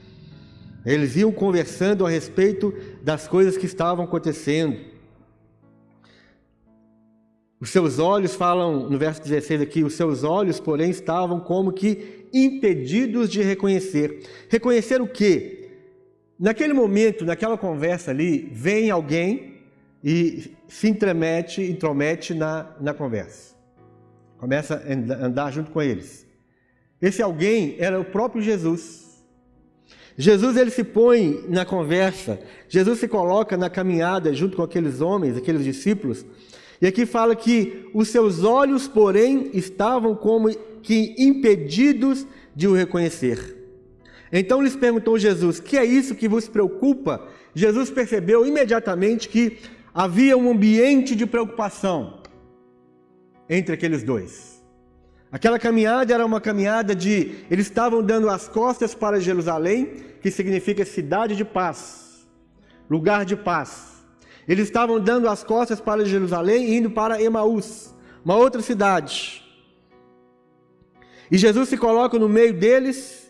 Eles 0.87 1.17
iam 1.17 1.33
conversando 1.33 2.05
a 2.05 2.09
respeito 2.09 2.73
das 3.03 3.27
coisas 3.27 3.57
que 3.57 3.65
estavam 3.65 4.05
acontecendo. 4.05 4.79
Os 7.59 7.71
seus 7.71 7.99
olhos 7.99 8.35
falam, 8.35 8.89
no 8.89 8.97
verso 8.97 9.21
16 9.21 9.61
aqui, 9.61 9.83
os 9.83 9.95
seus 9.95 10.23
olhos, 10.23 10.61
porém, 10.61 10.89
estavam 10.89 11.41
como 11.41 11.73
que 11.73 12.29
impedidos 12.33 13.29
de 13.29 13.41
reconhecer. 13.41 14.23
Reconhecer 14.47 15.01
o 15.01 15.07
quê? 15.07 15.71
Naquele 16.39 16.71
momento, 16.71 17.25
naquela 17.25 17.57
conversa 17.57 18.11
ali, 18.11 18.49
vem 18.53 18.89
alguém 18.89 19.57
e 20.01 20.55
se 20.69 20.87
intromete, 20.87 21.61
intromete 21.63 22.33
na, 22.33 22.77
na 22.79 22.93
conversa. 22.93 23.57
Começa 24.37 24.75
a 24.75 25.25
andar 25.25 25.51
junto 25.51 25.69
com 25.69 25.81
eles. 25.81 26.25
Esse 27.01 27.21
alguém 27.21 27.75
era 27.77 27.99
o 27.99 28.05
próprio 28.05 28.41
Jesus. 28.41 29.06
Jesus 30.17 30.57
ele 30.57 30.71
se 30.71 30.83
põe 30.83 31.45
na 31.47 31.63
conversa, 31.63 32.39
Jesus 32.67 32.99
se 32.99 33.07
coloca 33.07 33.55
na 33.55 33.69
caminhada 33.69 34.33
junto 34.33 34.57
com 34.57 34.63
aqueles 34.63 34.99
homens, 34.99 35.37
aqueles 35.37 35.63
discípulos, 35.63 36.25
e 36.81 36.87
aqui 36.87 37.05
fala 37.05 37.35
que 37.35 37.87
os 37.93 38.07
seus 38.07 38.43
olhos, 38.43 38.87
porém, 38.87 39.51
estavam 39.53 40.15
como 40.15 40.49
que 40.81 41.15
impedidos 41.17 42.25
de 42.55 42.67
o 42.67 42.73
reconhecer. 42.73 43.55
Então 44.31 44.61
lhes 44.61 44.75
perguntou 44.75 45.17
Jesus: 45.17 45.59
Que 45.59 45.77
é 45.77 45.85
isso 45.85 46.15
que 46.15 46.27
vos 46.27 46.47
preocupa? 46.47 47.27
Jesus 47.53 47.89
percebeu 47.89 48.45
imediatamente 48.45 49.29
que 49.29 49.57
havia 49.93 50.37
um 50.37 50.51
ambiente 50.51 51.15
de 51.15 51.25
preocupação 51.25 52.21
entre 53.49 53.73
aqueles 53.73 54.03
dois. 54.03 54.56
Aquela 55.31 55.59
caminhada 55.59 56.13
era 56.13 56.25
uma 56.25 56.39
caminhada 56.39 56.95
de. 56.95 57.35
Eles 57.51 57.67
estavam 57.67 58.01
dando 58.01 58.29
as 58.29 58.47
costas 58.47 58.95
para 58.95 59.19
Jerusalém, 59.19 60.05
que 60.21 60.31
significa 60.31 60.85
cidade 60.85 61.35
de 61.35 61.43
paz, 61.43 62.27
lugar 62.89 63.25
de 63.25 63.35
paz. 63.35 63.97
Eles 64.47 64.65
estavam 64.65 64.99
dando 64.99 65.27
as 65.27 65.43
costas 65.43 65.81
para 65.81 66.05
Jerusalém 66.05 66.69
e 66.69 66.77
indo 66.77 66.89
para 66.89 67.21
Emaús, 67.21 67.93
uma 68.23 68.35
outra 68.35 68.61
cidade. 68.61 69.43
E 71.29 71.37
Jesus 71.37 71.67
se 71.67 71.77
coloca 71.77 72.17
no 72.17 72.29
meio 72.29 72.53
deles, 72.53 73.29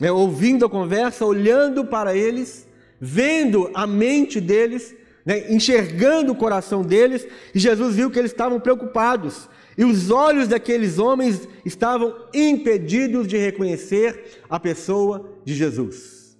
né, 0.00 0.10
ouvindo 0.10 0.66
a 0.66 0.70
conversa, 0.70 1.24
olhando 1.24 1.84
para 1.84 2.16
eles, 2.16 2.68
vendo 3.00 3.70
a 3.72 3.86
mente 3.86 4.40
deles, 4.40 4.92
né, 5.24 5.52
enxergando 5.52 6.32
o 6.32 6.36
coração 6.36 6.82
deles, 6.82 7.24
e 7.54 7.58
Jesus 7.60 7.94
viu 7.94 8.10
que 8.10 8.18
eles 8.18 8.32
estavam 8.32 8.58
preocupados. 8.58 9.48
E 9.76 9.84
os 9.84 10.10
olhos 10.10 10.48
daqueles 10.48 10.98
homens 10.98 11.48
estavam 11.64 12.14
impedidos 12.34 13.26
de 13.26 13.36
reconhecer 13.36 14.42
a 14.48 14.58
pessoa 14.58 15.32
de 15.44 15.54
Jesus. 15.54 16.38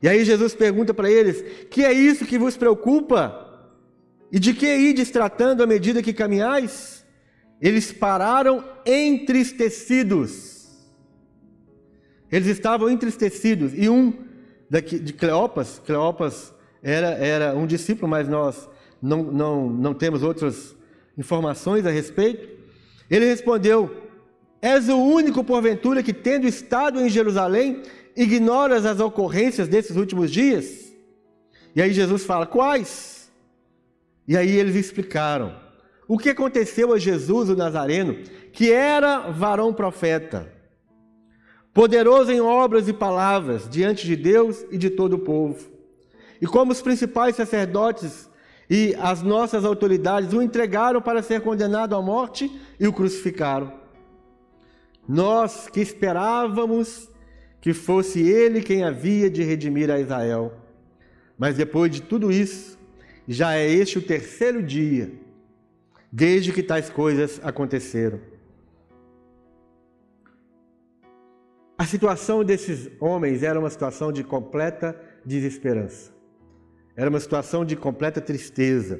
E 0.00 0.08
aí 0.08 0.24
Jesus 0.24 0.54
pergunta 0.54 0.94
para 0.94 1.10
eles: 1.10 1.42
Que 1.70 1.84
é 1.84 1.92
isso 1.92 2.24
que 2.24 2.38
vos 2.38 2.56
preocupa? 2.56 3.44
E 4.30 4.38
de 4.38 4.52
que 4.52 4.66
ides 4.66 5.10
tratando 5.10 5.62
à 5.62 5.66
medida 5.66 6.02
que 6.02 6.12
caminhais? 6.12 7.04
Eles 7.60 7.92
pararam 7.92 8.62
entristecidos. 8.86 10.68
Eles 12.30 12.46
estavam 12.48 12.90
entristecidos. 12.90 13.72
E 13.74 13.88
um 13.88 14.12
daqui, 14.70 14.98
de 14.98 15.12
Cleopas, 15.12 15.80
Cleopas 15.84 16.54
era, 16.82 17.08
era 17.08 17.56
um 17.56 17.66
discípulo, 17.66 18.08
mas 18.08 18.28
nós 18.28 18.68
não, 19.00 19.22
não, 19.22 19.70
não 19.70 19.94
temos 19.94 20.22
outras 20.22 20.76
informações 21.18 21.84
a 21.84 21.90
respeito. 21.90 22.48
Ele 23.10 23.26
respondeu: 23.26 24.08
És 24.62 24.88
o 24.88 24.96
único, 24.96 25.42
porventura, 25.42 26.02
que 26.02 26.12
tendo 26.12 26.46
estado 26.46 27.00
em 27.00 27.08
Jerusalém, 27.08 27.82
ignoras 28.16 28.86
as 28.86 29.00
ocorrências 29.00 29.68
desses 29.68 29.96
últimos 29.96 30.30
dias? 30.30 30.92
E 31.74 31.82
aí 31.82 31.92
Jesus 31.92 32.24
fala: 32.24 32.46
Quais? 32.46 33.30
E 34.26 34.36
aí 34.36 34.56
eles 34.56 34.76
explicaram. 34.76 35.54
O 36.06 36.16
que 36.16 36.30
aconteceu 36.30 36.94
a 36.94 36.98
Jesus, 36.98 37.50
o 37.50 37.56
Nazareno, 37.56 38.22
que 38.52 38.72
era 38.72 39.30
varão 39.30 39.74
profeta, 39.74 40.50
poderoso 41.74 42.32
em 42.32 42.40
obras 42.40 42.88
e 42.88 42.94
palavras 42.94 43.68
diante 43.68 44.06
de 44.06 44.16
Deus 44.16 44.64
e 44.70 44.78
de 44.78 44.88
todo 44.88 45.14
o 45.14 45.18
povo. 45.18 45.70
E 46.40 46.46
como 46.46 46.72
os 46.72 46.80
principais 46.80 47.36
sacerdotes 47.36 48.28
e 48.70 48.94
as 48.98 49.22
nossas 49.22 49.64
autoridades 49.64 50.32
o 50.32 50.42
entregaram 50.42 51.00
para 51.00 51.22
ser 51.22 51.40
condenado 51.40 51.96
à 51.96 52.02
morte 52.02 52.50
e 52.78 52.86
o 52.86 52.92
crucificaram. 52.92 53.72
Nós 55.08 55.68
que 55.68 55.80
esperávamos 55.80 57.08
que 57.60 57.72
fosse 57.72 58.20
ele 58.20 58.60
quem 58.60 58.84
havia 58.84 59.30
de 59.30 59.42
redimir 59.42 59.90
a 59.90 59.98
Israel. 59.98 60.52
Mas 61.36 61.56
depois 61.56 61.90
de 61.90 62.02
tudo 62.02 62.30
isso, 62.30 62.78
já 63.26 63.54
é 63.54 63.66
este 63.66 63.98
o 63.98 64.02
terceiro 64.02 64.62
dia, 64.62 65.12
desde 66.10 66.52
que 66.52 66.62
tais 66.62 66.90
coisas 66.90 67.40
aconteceram. 67.42 68.20
A 71.76 71.86
situação 71.86 72.42
desses 72.42 72.90
homens 72.98 73.42
era 73.42 73.58
uma 73.58 73.70
situação 73.70 74.12
de 74.12 74.24
completa 74.24 75.00
desesperança. 75.24 76.17
Era 76.98 77.08
uma 77.08 77.20
situação 77.20 77.64
de 77.64 77.76
completa 77.76 78.20
tristeza. 78.20 78.98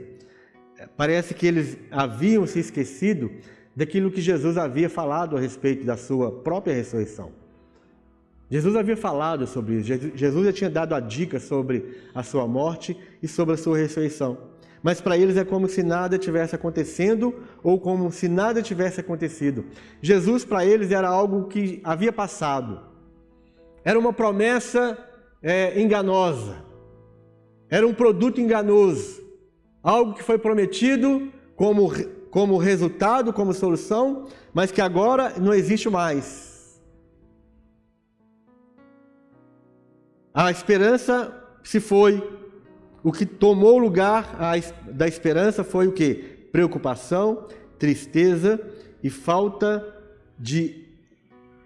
Parece 0.97 1.35
que 1.35 1.45
eles 1.45 1.77
haviam 1.91 2.47
se 2.47 2.61
esquecido 2.61 3.29
daquilo 3.75 4.09
que 4.09 4.21
Jesus 4.21 4.57
havia 4.57 4.89
falado 4.89 5.37
a 5.37 5.41
respeito 5.41 5.85
da 5.85 5.97
sua 5.97 6.31
própria 6.31 6.73
ressurreição. 6.73 7.33
Jesus 8.49 8.77
havia 8.77 8.97
falado 8.97 9.49
sobre 9.49 9.75
isso, 9.75 10.13
Jesus 10.15 10.47
já 10.47 10.53
tinha 10.53 10.71
dado 10.71 10.95
a 10.95 11.01
dica 11.01 11.41
sobre 11.41 11.99
a 12.15 12.23
sua 12.23 12.47
morte 12.47 12.97
e 13.21 13.27
sobre 13.27 13.55
a 13.55 13.59
sua 13.59 13.77
ressurreição. 13.77 14.39
Mas 14.81 15.01
para 15.01 15.19
eles 15.19 15.37
é 15.37 15.45
como 15.45 15.69
se 15.69 15.83
nada 15.83 16.17
tivesse 16.17 16.55
acontecendo 16.55 17.35
ou 17.65 17.81
como 17.81 18.13
se 18.13 18.29
nada 18.29 18.63
tivesse 18.63 19.01
acontecido. 19.01 19.65
Jesus 20.01 20.45
para 20.45 20.65
eles 20.65 20.93
era 20.93 21.09
algo 21.09 21.49
que 21.49 21.81
havia 21.83 22.13
passado, 22.13 22.81
era 23.85 23.99
uma 23.99 24.13
promessa 24.13 24.97
é, 25.43 25.81
enganosa, 25.81 26.68
era 27.71 27.87
um 27.87 27.95
produto 27.95 28.41
enganoso, 28.41 29.23
algo 29.83 30.15
que 30.15 30.23
foi 30.23 30.39
prometido 30.39 31.33
como, 31.55 31.91
como 32.31 32.57
resultado, 32.57 33.33
como 33.33 33.53
solução, 33.53 34.27
mas 34.55 34.71
que 34.71 34.81
agora 34.81 35.35
não 35.39 35.53
existe 35.53 35.89
mais. 35.91 36.81
A 40.33 40.51
esperança 40.51 41.35
se 41.63 41.81
foi. 41.81 42.23
O 43.03 43.13
que 43.13 43.27
tomou 43.27 43.79
lugar 43.79 44.39
da 44.91 45.07
esperança 45.07 45.65
foi 45.65 45.87
o 45.87 45.93
que? 45.93 46.15
Preocupação, 46.53 47.47
tristeza 47.79 48.61
e 49.03 49.11
falta 49.11 49.85
de 50.39 50.87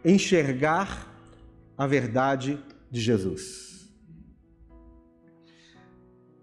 enxergar 0.05 1.09
a 1.77 1.87
verdade 1.87 2.59
de 2.91 3.01
Jesus. 3.01 3.72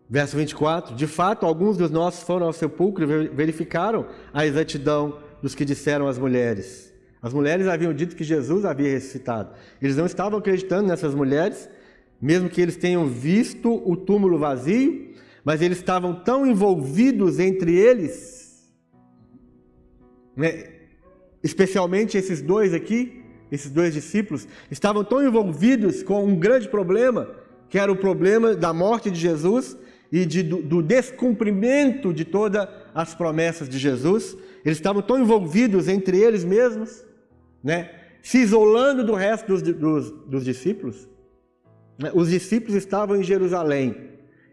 Verso 0.09 0.35
24: 0.35 0.95
De 0.95 1.05
fato, 1.05 1.45
alguns 1.45 1.77
dos 1.77 1.91
nossos 1.91 2.23
foram 2.23 2.47
ao 2.47 2.53
sepulcro 2.53 3.03
e 3.03 3.27
verificaram 3.27 4.07
a 4.33 4.45
exatidão 4.45 5.19
dos 5.41 5.53
que 5.53 5.63
disseram 5.63 6.07
às 6.07 6.17
mulheres. 6.17 6.91
As 7.21 7.33
mulheres 7.33 7.67
haviam 7.67 7.93
dito 7.93 8.15
que 8.15 8.23
Jesus 8.23 8.65
havia 8.65 8.89
ressuscitado. 8.89 9.53
Eles 9.81 9.97
não 9.97 10.05
estavam 10.05 10.39
acreditando 10.39 10.87
nessas 10.87 11.13
mulheres, 11.13 11.69
mesmo 12.19 12.49
que 12.49 12.61
eles 12.61 12.77
tenham 12.77 13.05
visto 13.07 13.81
o 13.85 13.95
túmulo 13.95 14.39
vazio, 14.39 15.13
mas 15.43 15.61
eles 15.61 15.77
estavam 15.77 16.15
tão 16.15 16.45
envolvidos 16.45 17.39
entre 17.39 17.75
eles, 17.75 18.73
né? 20.35 20.65
especialmente 21.43 22.17
esses 22.17 22.41
dois 22.41 22.73
aqui, 22.73 23.23
esses 23.51 23.71
dois 23.71 23.93
discípulos, 23.93 24.47
estavam 24.69 25.03
tão 25.03 25.25
envolvidos 25.25 26.03
com 26.03 26.23
um 26.23 26.35
grande 26.35 26.67
problema, 26.69 27.29
que 27.69 27.77
era 27.77 27.91
o 27.91 27.95
problema 27.95 28.55
da 28.55 28.73
morte 28.73 29.11
de 29.11 29.19
Jesus, 29.19 29.77
e 30.11 30.25
de, 30.25 30.41
do, 30.43 30.61
do 30.61 30.81
descumprimento 30.81 32.13
de 32.13 32.25
todas 32.25 32.67
as 32.93 33.13
promessas 33.13 33.69
de 33.69 33.77
Jesus. 33.77 34.35
Eles 34.65 34.77
estavam 34.77 35.01
tão 35.01 35.19
envolvidos 35.19 35.87
entre 35.87 36.17
eles 36.17 36.43
mesmos, 36.43 37.05
né? 37.63 37.91
se 38.21 38.39
isolando 38.39 39.03
do 39.03 39.13
resto 39.13 39.47
dos, 39.47 39.61
dos, 39.61 40.11
dos 40.11 40.43
discípulos. 40.43 41.07
Os 42.13 42.29
discípulos 42.29 42.75
estavam 42.75 43.15
em 43.17 43.23
Jerusalém, 43.23 43.95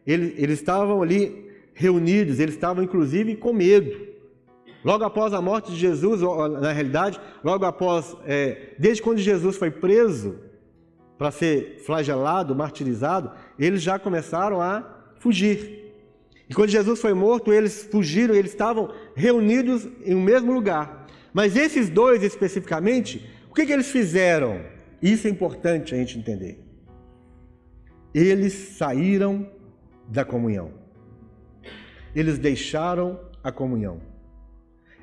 eles, 0.06 0.34
eles 0.36 0.58
estavam 0.58 1.02
ali 1.02 1.46
reunidos, 1.74 2.40
eles 2.40 2.54
estavam 2.54 2.82
inclusive 2.82 3.36
com 3.36 3.52
medo. 3.52 4.06
Logo 4.84 5.04
após 5.04 5.32
a 5.32 5.40
morte 5.40 5.72
de 5.72 5.76
Jesus, 5.76 6.20
na 6.60 6.72
realidade, 6.72 7.20
logo 7.42 7.64
após, 7.64 8.16
é, 8.24 8.74
desde 8.78 9.02
quando 9.02 9.18
Jesus 9.18 9.56
foi 9.56 9.70
preso 9.70 10.38
para 11.18 11.30
ser 11.30 11.80
flagelado, 11.84 12.54
martirizado, 12.54 13.32
eles 13.58 13.82
já 13.82 13.98
começaram 13.98 14.60
a 14.60 14.95
fugir. 15.18 15.76
E 16.48 16.54
quando 16.54 16.70
Jesus 16.70 17.00
foi 17.00 17.12
morto, 17.12 17.52
eles 17.52 17.88
fugiram, 17.90 18.34
eles 18.34 18.52
estavam 18.52 18.92
reunidos 19.14 19.88
em 20.04 20.14
um 20.14 20.22
mesmo 20.22 20.52
lugar. 20.52 21.06
Mas 21.32 21.56
esses 21.56 21.90
dois 21.90 22.22
especificamente, 22.22 23.28
o 23.50 23.54
que, 23.54 23.66
que 23.66 23.72
eles 23.72 23.90
fizeram? 23.90 24.64
Isso 25.02 25.26
é 25.26 25.30
importante 25.30 25.94
a 25.94 25.98
gente 25.98 26.18
entender. 26.18 26.58
Eles 28.14 28.52
saíram 28.52 29.50
da 30.08 30.24
comunhão. 30.24 30.72
Eles 32.14 32.38
deixaram 32.38 33.20
a 33.42 33.52
comunhão. 33.52 34.00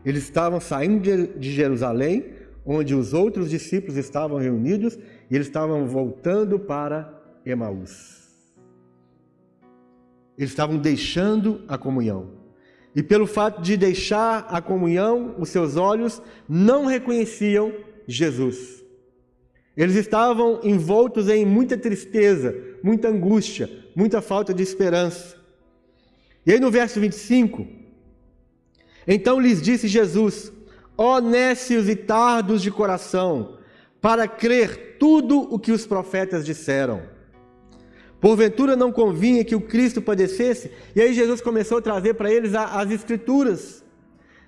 Eles 0.05 0.23
estavam 0.23 0.59
saindo 0.59 1.27
de 1.37 1.51
Jerusalém, 1.51 2.33
onde 2.65 2.95
os 2.95 3.13
outros 3.13 3.49
discípulos 3.49 3.97
estavam 3.97 4.37
reunidos, 4.37 4.97
e 5.29 5.35
eles 5.35 5.47
estavam 5.47 5.85
voltando 5.87 6.57
para 6.57 7.13
Emaús. 7.45 8.22
Eles 10.37 10.51
estavam 10.51 10.77
deixando 10.77 11.61
a 11.67 11.77
comunhão. 11.77 12.43
E 12.95 13.01
pelo 13.01 13.25
fato 13.25 13.61
de 13.61 13.75
deixar 13.75 14.45
a 14.49 14.61
comunhão, 14.61 15.35
os 15.39 15.49
seus 15.49 15.75
olhos 15.75 16.21
não 16.47 16.85
reconheciam 16.85 17.73
Jesus. 18.07 18.83
Eles 19.75 19.95
estavam 19.95 20.59
envoltos 20.63 21.27
em 21.27 21.45
muita 21.45 21.75
tristeza, 21.75 22.55
muita 22.83 23.07
angústia, 23.07 23.69
muita 23.95 24.21
falta 24.21 24.53
de 24.53 24.61
esperança. 24.61 25.35
E 26.45 26.51
aí 26.51 26.59
no 26.59 26.69
verso 26.69 26.99
25, 26.99 27.65
então 29.07 29.39
lhes 29.39 29.61
disse 29.61 29.87
Jesus: 29.87 30.51
Ó 30.95 31.19
nécios 31.19 31.89
e 31.89 31.95
tardos 31.95 32.61
de 32.61 32.69
coração, 32.69 33.57
para 33.99 34.27
crer 34.27 34.97
tudo 34.99 35.39
o 35.39 35.57
que 35.57 35.71
os 35.71 35.87
profetas 35.87 36.45
disseram. 36.45 37.12
Porventura 38.23 38.77
não 38.77 38.89
convinha 38.89 39.43
que 39.43 39.53
o 39.53 39.59
Cristo 39.59 40.01
padecesse? 40.01 40.71
E 40.95 41.01
aí 41.01 41.13
Jesus 41.13 41.41
começou 41.41 41.79
a 41.79 41.81
trazer 41.81 42.13
para 42.13 42.31
eles 42.31 42.55
as 42.55 42.89
Escrituras. 42.89 43.83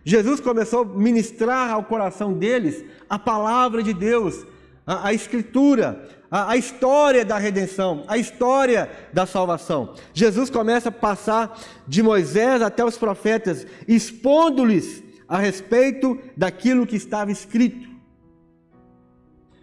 Jesus 0.01 0.39
começou 0.39 0.84
a 0.84 0.86
ministrar 0.86 1.72
ao 1.72 1.83
coração 1.83 2.31
deles 2.31 2.85
a 3.09 3.20
palavra 3.20 3.83
de 3.83 3.94
Deus, 3.94 4.48
a, 4.88 5.09
a 5.09 5.14
Escritura, 5.14 6.07
a, 6.31 6.51
a 6.51 6.55
história 6.55 7.25
da 7.25 7.38
redenção, 7.38 8.05
a 8.07 8.18
história 8.18 8.90
da 9.11 9.25
salvação. 9.25 9.94
Jesus 10.14 10.50
começa 10.50 10.88
a 10.88 10.94
passar 10.94 11.59
de 11.85 12.01
Moisés 12.01 12.61
até 12.61 12.85
os 12.85 12.98
profetas, 12.98 13.68
expondo-lhes 13.85 15.03
a 15.27 15.38
respeito 15.38 16.18
daquilo 16.38 16.88
que 16.88 16.96
estava 16.96 17.29
escrito. 17.29 17.95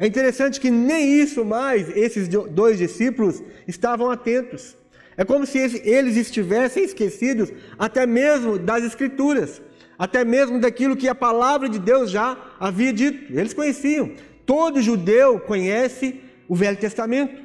É 0.02 0.06
interessante 0.08 0.60
que 0.60 0.68
nem 0.68 1.20
isso 1.20 1.44
mais 1.44 1.88
esses 1.96 2.26
dois 2.26 2.76
discípulos 2.76 3.40
estavam 3.68 4.10
atentos. 4.10 4.76
É 5.16 5.24
como 5.24 5.46
se 5.46 5.58
eles 5.58 6.16
estivessem 6.16 6.82
esquecidos 6.82 7.52
até 7.78 8.04
mesmo 8.04 8.58
das 8.58 8.82
Escrituras, 8.82 9.62
até 9.96 10.24
mesmo 10.24 10.58
daquilo 10.58 10.96
que 10.96 11.06
a 11.06 11.14
palavra 11.14 11.68
de 11.68 11.78
Deus 11.78 12.10
já 12.10 12.36
havia 12.58 12.92
dito. 12.92 13.32
Eles 13.32 13.54
conheciam. 13.54 14.10
Todo 14.44 14.82
judeu 14.82 15.38
conhece 15.38 16.20
o 16.48 16.56
Velho 16.56 16.78
Testamento. 16.78 17.40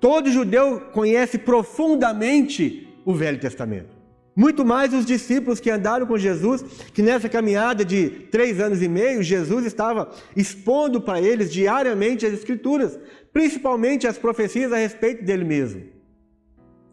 Todo 0.00 0.28
judeu 0.28 0.80
conhece 0.92 1.38
profundamente 1.38 2.88
o 3.04 3.14
Velho 3.14 3.38
Testamento. 3.38 3.91
Muito 4.34 4.64
mais 4.64 4.94
os 4.94 5.04
discípulos 5.04 5.60
que 5.60 5.70
andaram 5.70 6.06
com 6.06 6.16
Jesus, 6.16 6.62
que 6.94 7.02
nessa 7.02 7.28
caminhada 7.28 7.84
de 7.84 8.08
três 8.30 8.60
anos 8.60 8.80
e 8.80 8.88
meio, 8.88 9.22
Jesus 9.22 9.66
estava 9.66 10.10
expondo 10.34 11.02
para 11.02 11.20
eles 11.20 11.52
diariamente 11.52 12.24
as 12.24 12.32
Escrituras, 12.32 12.98
principalmente 13.32 14.06
as 14.06 14.16
profecias 14.16 14.72
a 14.72 14.76
respeito 14.76 15.22
dele 15.22 15.44
mesmo. 15.44 15.82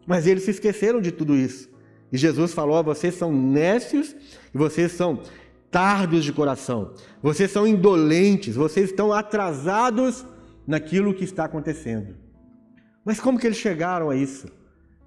Mas 0.06 0.26
eles 0.26 0.44
se 0.44 0.50
esqueceram 0.50 1.00
de 1.00 1.10
tudo 1.10 1.34
isso. 1.34 1.70
E 2.12 2.18
Jesus 2.18 2.52
falou: 2.52 2.82
vocês 2.84 3.14
são 3.14 3.32
nécios 3.32 4.14
e 4.54 4.58
vocês 4.58 4.92
são 4.92 5.22
tardos 5.70 6.24
de 6.24 6.32
coração, 6.32 6.94
vocês 7.22 7.50
são 7.50 7.66
indolentes, 7.66 8.56
vocês 8.56 8.90
estão 8.90 9.12
atrasados 9.12 10.26
naquilo 10.66 11.14
que 11.14 11.24
está 11.24 11.44
acontecendo. 11.44 12.16
Mas 13.04 13.18
como 13.20 13.38
que 13.38 13.46
eles 13.46 13.56
chegaram 13.56 14.10
a 14.10 14.16
isso? 14.16 14.48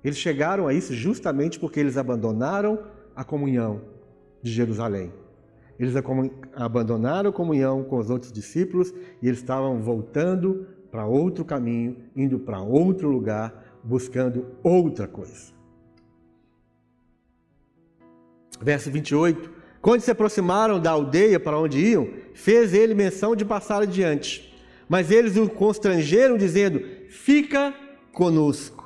Eles 0.04 0.18
chegaram 0.18 0.68
a 0.68 0.74
isso 0.74 0.94
justamente 0.94 1.60
porque 1.60 1.80
eles 1.80 1.98
abandonaram 1.98 2.80
a 3.16 3.24
comunhão 3.24 3.82
de 4.42 4.52
Jerusalém. 4.52 5.14
Eles 5.80 5.94
abandonaram 6.56 7.30
a 7.30 7.34
comunhão 7.34 7.84
com 7.84 7.98
os 7.98 8.10
outros 8.10 8.32
discípulos 8.32 8.94
e 9.22 9.28
eles 9.28 9.40
estavam 9.40 9.82
voltando 9.82 10.68
para 10.92 11.06
outro 11.06 11.44
caminho, 11.44 11.98
indo 12.16 12.38
para 12.38 12.62
outro 12.62 13.10
lugar, 13.10 13.80
buscando 13.84 14.46
outra 14.62 15.08
coisa. 15.08 15.54
Verso 18.62 18.92
28. 18.92 19.50
Quando 19.82 20.02
se 20.02 20.12
aproximaram 20.12 20.80
da 20.80 20.92
aldeia 20.92 21.40
para 21.40 21.60
onde 21.60 21.80
iam, 21.80 22.08
fez 22.34 22.74
ele 22.74 22.94
menção 22.94 23.36
de 23.36 23.44
passar 23.44 23.82
adiante. 23.82 24.54
Mas 24.88 25.10
eles 25.10 25.36
o 25.36 25.50
constrangeram, 25.50 26.38
dizendo: 26.38 26.82
Fica 27.10 27.74
conosco 28.14 28.83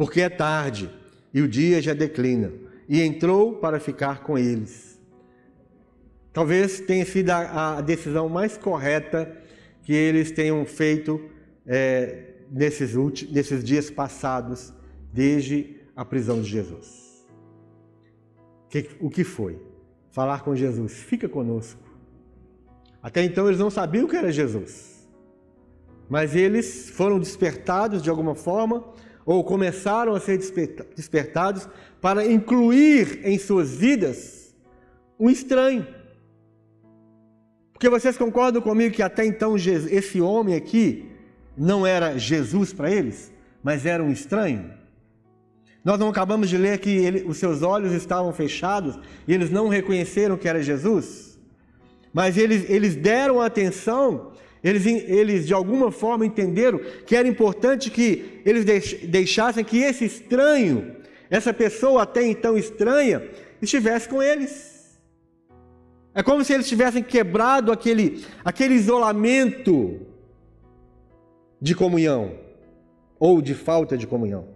porque 0.00 0.22
é 0.22 0.30
tarde 0.30 0.88
e 1.30 1.42
o 1.42 1.46
dia 1.46 1.82
já 1.82 1.92
declina. 1.92 2.50
E 2.88 3.02
entrou 3.02 3.56
para 3.56 3.78
ficar 3.78 4.22
com 4.22 4.38
eles. 4.38 4.98
Talvez 6.32 6.80
tenha 6.80 7.04
sido 7.04 7.28
a, 7.28 7.82
decisão 7.82 8.26
mais 8.26 8.56
correta 8.56 9.30
que 9.82 9.92
eles 9.92 10.30
tenham 10.30 10.64
feito 10.64 11.20
é, 11.66 12.30
nesses, 12.50 12.94
últimos, 12.94 13.34
nesses 13.34 13.62
dias 13.62 13.90
passados, 13.90 14.72
desde 15.12 15.76
a 15.94 16.02
prisão 16.02 16.40
de 16.40 16.48
Jesus. 16.48 17.28
Que, 18.70 18.88
o 19.00 19.10
que 19.10 19.22
foi? 19.22 19.60
Falar 20.12 20.42
com 20.42 20.56
Jesus, 20.56 20.94
fica 20.94 21.28
conosco. 21.28 21.78
Até 23.02 23.22
então 23.22 23.46
eles 23.48 23.60
não 23.60 23.68
sabiam 23.68 24.08
que 24.08 24.16
era 24.16 24.32
Jesus, 24.32 25.06
mas 26.08 26.34
eles 26.34 26.88
foram 26.88 27.18
despertados 27.18 28.02
de 28.02 28.08
alguma 28.08 28.34
forma 28.34 28.94
ou 29.30 29.44
começaram 29.44 30.12
a 30.12 30.18
ser 30.18 30.38
despertados 30.96 31.68
para 32.00 32.26
incluir 32.26 33.20
em 33.22 33.38
suas 33.38 33.76
vidas 33.76 34.52
um 35.20 35.30
estranho. 35.30 35.86
Porque 37.72 37.88
vocês 37.88 38.16
concordam 38.16 38.60
comigo 38.60 38.92
que 38.92 39.04
até 39.04 39.24
então 39.24 39.54
esse 39.56 40.20
homem 40.20 40.56
aqui 40.56 41.08
não 41.56 41.86
era 41.86 42.18
Jesus 42.18 42.72
para 42.72 42.90
eles, 42.90 43.32
mas 43.62 43.86
era 43.86 44.02
um 44.02 44.10
estranho? 44.10 44.68
Nós 45.84 46.00
não 46.00 46.08
acabamos 46.08 46.48
de 46.48 46.58
ler 46.58 46.80
que 46.80 46.90
ele, 46.90 47.22
os 47.24 47.36
seus 47.36 47.62
olhos 47.62 47.92
estavam 47.92 48.32
fechados 48.32 48.98
e 49.28 49.32
eles 49.32 49.48
não 49.48 49.68
reconheceram 49.68 50.36
que 50.36 50.48
era 50.48 50.60
Jesus? 50.60 51.38
Mas 52.12 52.36
eles, 52.36 52.68
eles 52.68 52.96
deram 52.96 53.40
atenção 53.40 54.32
eles, 54.62 54.84
eles 54.86 55.46
de 55.46 55.54
alguma 55.54 55.90
forma 55.90 56.26
entenderam 56.26 56.80
que 57.06 57.16
era 57.16 57.26
importante 57.26 57.90
que 57.90 58.40
eles 58.44 58.64
deixassem 59.04 59.64
que 59.64 59.78
esse 59.78 60.04
estranho, 60.04 60.96
essa 61.30 61.52
pessoa 61.52 62.02
até 62.02 62.22
então 62.26 62.58
estranha, 62.58 63.22
estivesse 63.62 64.08
com 64.08 64.22
eles. 64.22 64.98
É 66.14 66.22
como 66.22 66.44
se 66.44 66.52
eles 66.52 66.68
tivessem 66.68 67.02
quebrado 67.02 67.72
aquele, 67.72 68.24
aquele 68.44 68.74
isolamento 68.74 70.00
de 71.60 71.74
comunhão 71.74 72.34
ou 73.18 73.40
de 73.40 73.54
falta 73.54 73.96
de 73.96 74.06
comunhão. 74.06 74.48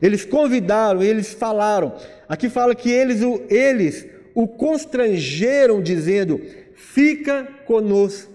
Eles 0.00 0.24
convidaram, 0.24 1.02
eles 1.02 1.34
falaram. 1.34 1.94
Aqui 2.28 2.48
fala 2.48 2.74
que 2.74 2.90
eles 2.90 3.20
eles 3.50 4.06
o 4.34 4.48
constrangeram, 4.48 5.82
dizendo: 5.82 6.40
Fica 6.74 7.46
conosco. 7.66 8.29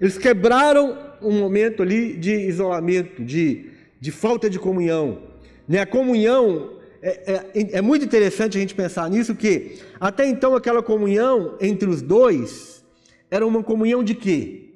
Eles 0.00 0.18
quebraram 0.18 0.98
um 1.22 1.38
momento 1.38 1.82
ali 1.82 2.16
de 2.16 2.34
isolamento, 2.46 3.24
de, 3.24 3.70
de 4.00 4.10
falta 4.10 4.50
de 4.50 4.58
comunhão. 4.58 5.22
Né? 5.68 5.80
A 5.80 5.86
comunhão 5.86 6.78
é, 7.00 7.32
é, 7.54 7.78
é, 7.78 7.82
muito 7.82 8.04
interessante 8.04 8.56
a 8.56 8.60
gente 8.60 8.74
pensar 8.74 9.08
nisso, 9.10 9.34
que 9.34 9.78
até 10.00 10.26
então 10.26 10.56
aquela 10.56 10.82
comunhão 10.82 11.56
entre 11.60 11.88
os 11.88 12.00
dois 12.00 12.84
era 13.30 13.46
uma 13.46 13.62
comunhão 13.62 14.02
de 14.02 14.14
quê? 14.14 14.74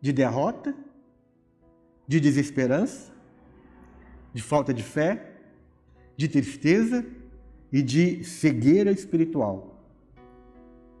De 0.00 0.12
derrota, 0.12 0.74
de 2.06 2.18
desesperança, 2.18 3.12
de 4.32 4.42
falta 4.42 4.72
de 4.74 4.82
fé, 4.82 5.32
de 6.16 6.26
tristeza 6.26 7.04
e 7.72 7.82
de 7.82 8.24
cegueira 8.24 8.90
espiritual. 8.90 9.80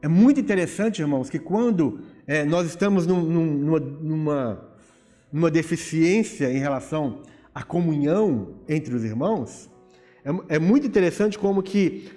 É 0.00 0.06
muito 0.06 0.38
interessante, 0.38 1.00
irmãos, 1.00 1.28
que 1.28 1.40
quando 1.40 2.00
é, 2.28 2.44
nós 2.44 2.66
estamos 2.66 3.06
num, 3.06 3.22
numa, 3.22 3.80
numa, 3.80 4.68
numa 5.32 5.50
deficiência 5.50 6.52
em 6.52 6.58
relação 6.58 7.22
à 7.54 7.62
comunhão 7.62 8.48
entre 8.68 8.94
os 8.94 9.02
irmãos, 9.02 9.70
é, 10.22 10.56
é 10.56 10.58
muito 10.58 10.86
interessante 10.86 11.38
como 11.38 11.62
que 11.62 12.10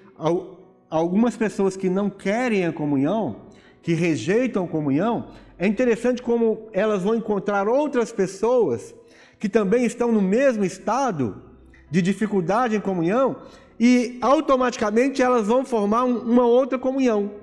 algumas 0.90 1.38
pessoas 1.38 1.78
que 1.78 1.90
não 1.90 2.10
querem 2.10 2.66
a 2.66 2.74
comunhão, 2.74 3.44
que 3.82 3.94
rejeitam 3.94 4.66
a 4.66 4.68
comunhão, 4.68 5.30
é 5.58 5.66
interessante 5.66 6.22
como 6.22 6.68
elas 6.74 7.04
vão 7.04 7.16
encontrar 7.16 7.70
outras 7.70 8.12
pessoas 8.12 8.94
que 9.40 9.48
também 9.48 9.86
estão 9.86 10.12
no 10.12 10.22
mesmo 10.22 10.66
estado 10.66 11.42
de 11.90 12.02
dificuldade 12.02 12.76
em 12.76 12.82
comunhão 12.82 13.38
e 13.80 14.20
automaticamente 14.22 15.22
elas 15.22 15.48
vão 15.48 15.64
formar 15.64 16.04
uma 16.04 16.46
outra 16.46 16.78
comunhão. 16.78 17.41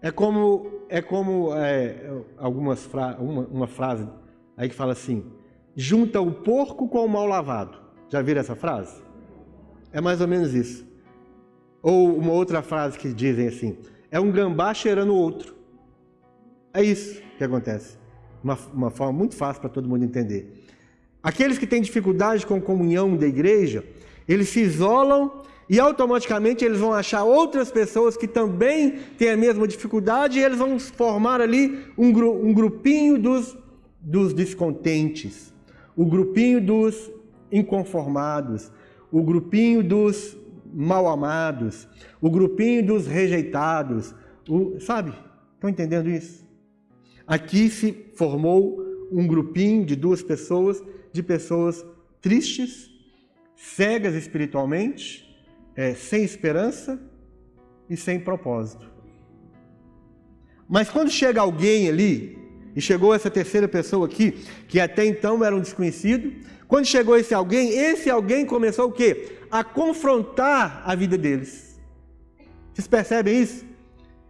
É 0.00 0.10
como 0.10 0.84
é 0.88 1.02
como 1.02 1.54
é, 1.54 2.10
algumas 2.36 2.84
fra 2.84 3.16
uma, 3.18 3.42
uma 3.42 3.66
frase 3.66 4.08
aí 4.56 4.68
que 4.68 4.74
fala 4.74 4.92
assim: 4.92 5.24
junta 5.74 6.20
o 6.20 6.32
porco 6.32 6.88
com 6.88 7.04
o 7.04 7.08
mal 7.08 7.26
lavado. 7.26 7.78
Já 8.08 8.22
viram 8.22 8.40
essa 8.40 8.54
frase? 8.54 9.02
É 9.92 10.00
mais 10.00 10.20
ou 10.20 10.28
menos 10.28 10.54
isso. 10.54 10.86
Ou 11.82 12.16
uma 12.16 12.32
outra 12.32 12.62
frase 12.62 12.98
que 12.98 13.12
dizem 13.12 13.48
assim: 13.48 13.78
é 14.10 14.20
um 14.20 14.30
gambá 14.30 14.72
cheirando 14.72 15.10
o 15.10 15.16
outro. 15.16 15.54
É 16.72 16.82
isso 16.82 17.20
que 17.36 17.44
acontece. 17.44 17.98
Uma, 18.42 18.56
uma 18.72 18.90
forma 18.90 19.12
muito 19.12 19.34
fácil 19.34 19.60
para 19.60 19.70
todo 19.70 19.88
mundo 19.88 20.04
entender. 20.04 20.64
Aqueles 21.22 21.58
que 21.58 21.66
têm 21.66 21.82
dificuldade 21.82 22.46
com 22.46 22.54
a 22.54 22.60
comunhão 22.60 23.16
da 23.16 23.26
igreja, 23.26 23.84
eles 24.28 24.48
se 24.48 24.60
isolam 24.60 25.42
e 25.68 25.78
automaticamente 25.78 26.64
eles 26.64 26.80
vão 26.80 26.92
achar 26.92 27.24
outras 27.24 27.70
pessoas 27.70 28.16
que 28.16 28.26
também 28.26 28.98
têm 29.18 29.30
a 29.30 29.36
mesma 29.36 29.68
dificuldade 29.68 30.38
e 30.38 30.42
eles 30.42 30.58
vão 30.58 30.78
formar 30.78 31.40
ali 31.40 31.78
um, 31.96 32.08
um 32.08 32.52
grupinho 32.54 33.18
dos, 33.18 33.56
dos 34.00 34.32
descontentes, 34.32 35.52
o 35.94 36.06
grupinho 36.06 36.60
dos 36.60 37.10
inconformados, 37.52 38.72
o 39.12 39.22
grupinho 39.22 39.82
dos 39.82 40.36
mal 40.72 41.06
amados, 41.06 41.88
o 42.20 42.30
grupinho 42.30 42.84
dos 42.84 43.06
rejeitados, 43.06 44.14
o, 44.48 44.78
sabe? 44.80 45.12
Estão 45.54 45.68
entendendo 45.68 46.08
isso? 46.08 46.46
Aqui 47.26 47.68
se 47.68 48.06
formou 48.14 48.82
um 49.10 49.26
grupinho 49.26 49.84
de 49.84 49.96
duas 49.96 50.22
pessoas, 50.22 50.82
de 51.12 51.22
pessoas 51.22 51.84
tristes, 52.20 52.90
cegas 53.54 54.14
espiritualmente, 54.14 55.27
é, 55.78 55.94
sem 55.94 56.24
esperança 56.24 57.00
e 57.88 57.96
sem 57.96 58.18
propósito. 58.18 58.90
Mas 60.68 60.90
quando 60.90 61.08
chega 61.08 61.40
alguém 61.40 61.88
ali, 61.88 62.36
e 62.74 62.80
chegou 62.80 63.14
essa 63.14 63.30
terceira 63.30 63.68
pessoa 63.68 64.06
aqui, 64.06 64.32
que 64.66 64.80
até 64.80 65.06
então 65.06 65.44
era 65.44 65.54
um 65.54 65.60
desconhecido, 65.60 66.32
quando 66.66 66.84
chegou 66.84 67.16
esse 67.16 67.32
alguém, 67.32 67.70
esse 67.70 68.10
alguém 68.10 68.44
começou 68.44 68.88
o 68.88 68.92
quê? 68.92 69.38
A 69.52 69.62
confrontar 69.62 70.82
a 70.84 70.96
vida 70.96 71.16
deles. 71.16 71.80
Vocês 72.74 72.88
percebem 72.88 73.40
isso? 73.40 73.64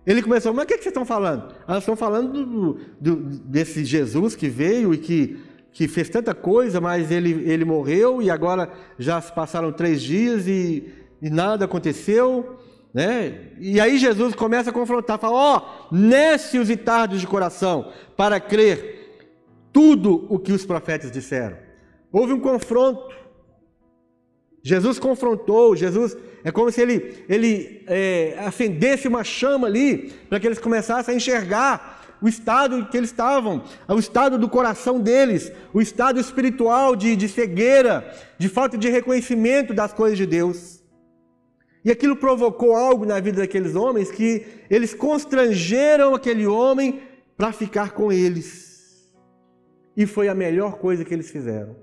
Ele 0.06 0.22
começou, 0.22 0.52
mas 0.52 0.64
o 0.64 0.66
que, 0.66 0.74
é 0.74 0.76
que 0.76 0.82
vocês 0.82 0.92
estão 0.92 1.06
falando? 1.06 1.54
Elas 1.66 1.82
estão 1.82 1.96
falando 1.96 2.44
do, 2.44 2.80
do, 3.00 3.16
desse 3.16 3.86
Jesus 3.86 4.36
que 4.36 4.50
veio 4.50 4.92
e 4.92 4.98
que, 4.98 5.38
que 5.72 5.88
fez 5.88 6.10
tanta 6.10 6.34
coisa, 6.34 6.78
mas 6.78 7.10
ele, 7.10 7.50
ele 7.50 7.64
morreu 7.64 8.20
e 8.20 8.30
agora 8.30 8.70
já 8.98 9.18
se 9.18 9.32
passaram 9.32 9.72
três 9.72 10.02
dias 10.02 10.46
e 10.46 10.98
e 11.20 11.30
nada 11.30 11.64
aconteceu. 11.64 12.58
Né? 12.92 13.52
E 13.58 13.80
aí 13.80 13.98
Jesus 13.98 14.34
começa 14.34 14.70
a 14.70 14.72
confrontar, 14.72 15.18
fala: 15.18 15.36
Ó, 15.36 15.56
oh, 15.58 15.94
necios 15.94 16.70
e 16.70 16.76
tardos 16.76 17.20
de 17.20 17.26
coração, 17.26 17.92
para 18.16 18.40
crer 18.40 18.98
tudo 19.72 20.26
o 20.28 20.38
que 20.38 20.52
os 20.52 20.64
profetas 20.64 21.10
disseram. 21.10 21.56
Houve 22.10 22.32
um 22.32 22.40
confronto. 22.40 23.16
Jesus 24.62 24.98
confrontou, 24.98 25.76
Jesus 25.76 26.16
é 26.42 26.50
como 26.50 26.70
se 26.70 26.80
ele, 26.80 27.24
ele 27.28 27.84
é, 27.86 28.36
acendesse 28.40 29.06
uma 29.06 29.22
chama 29.22 29.66
ali, 29.66 30.12
para 30.28 30.40
que 30.40 30.46
eles 30.46 30.58
começassem 30.58 31.14
a 31.14 31.16
enxergar 31.16 32.16
o 32.20 32.28
estado 32.28 32.86
que 32.86 32.96
eles 32.96 33.10
estavam, 33.10 33.62
o 33.86 33.98
estado 33.98 34.36
do 34.36 34.48
coração 34.48 35.00
deles, 35.00 35.52
o 35.72 35.80
estado 35.80 36.18
espiritual 36.18 36.96
de, 36.96 37.14
de 37.14 37.28
cegueira, 37.28 38.12
de 38.36 38.48
falta 38.48 38.76
de 38.76 38.88
reconhecimento 38.88 39.72
das 39.72 39.92
coisas 39.92 40.18
de 40.18 40.26
Deus. 40.26 40.77
E 41.88 41.90
aquilo 41.90 42.14
provocou 42.16 42.76
algo 42.76 43.06
na 43.06 43.18
vida 43.18 43.40
daqueles 43.40 43.74
homens 43.74 44.10
que 44.10 44.44
eles 44.68 44.92
constrangeram 44.92 46.14
aquele 46.14 46.46
homem 46.46 47.00
para 47.34 47.50
ficar 47.50 47.92
com 47.92 48.12
eles. 48.12 49.10
E 49.96 50.04
foi 50.04 50.28
a 50.28 50.34
melhor 50.34 50.76
coisa 50.76 51.02
que 51.02 51.14
eles 51.14 51.30
fizeram. 51.30 51.74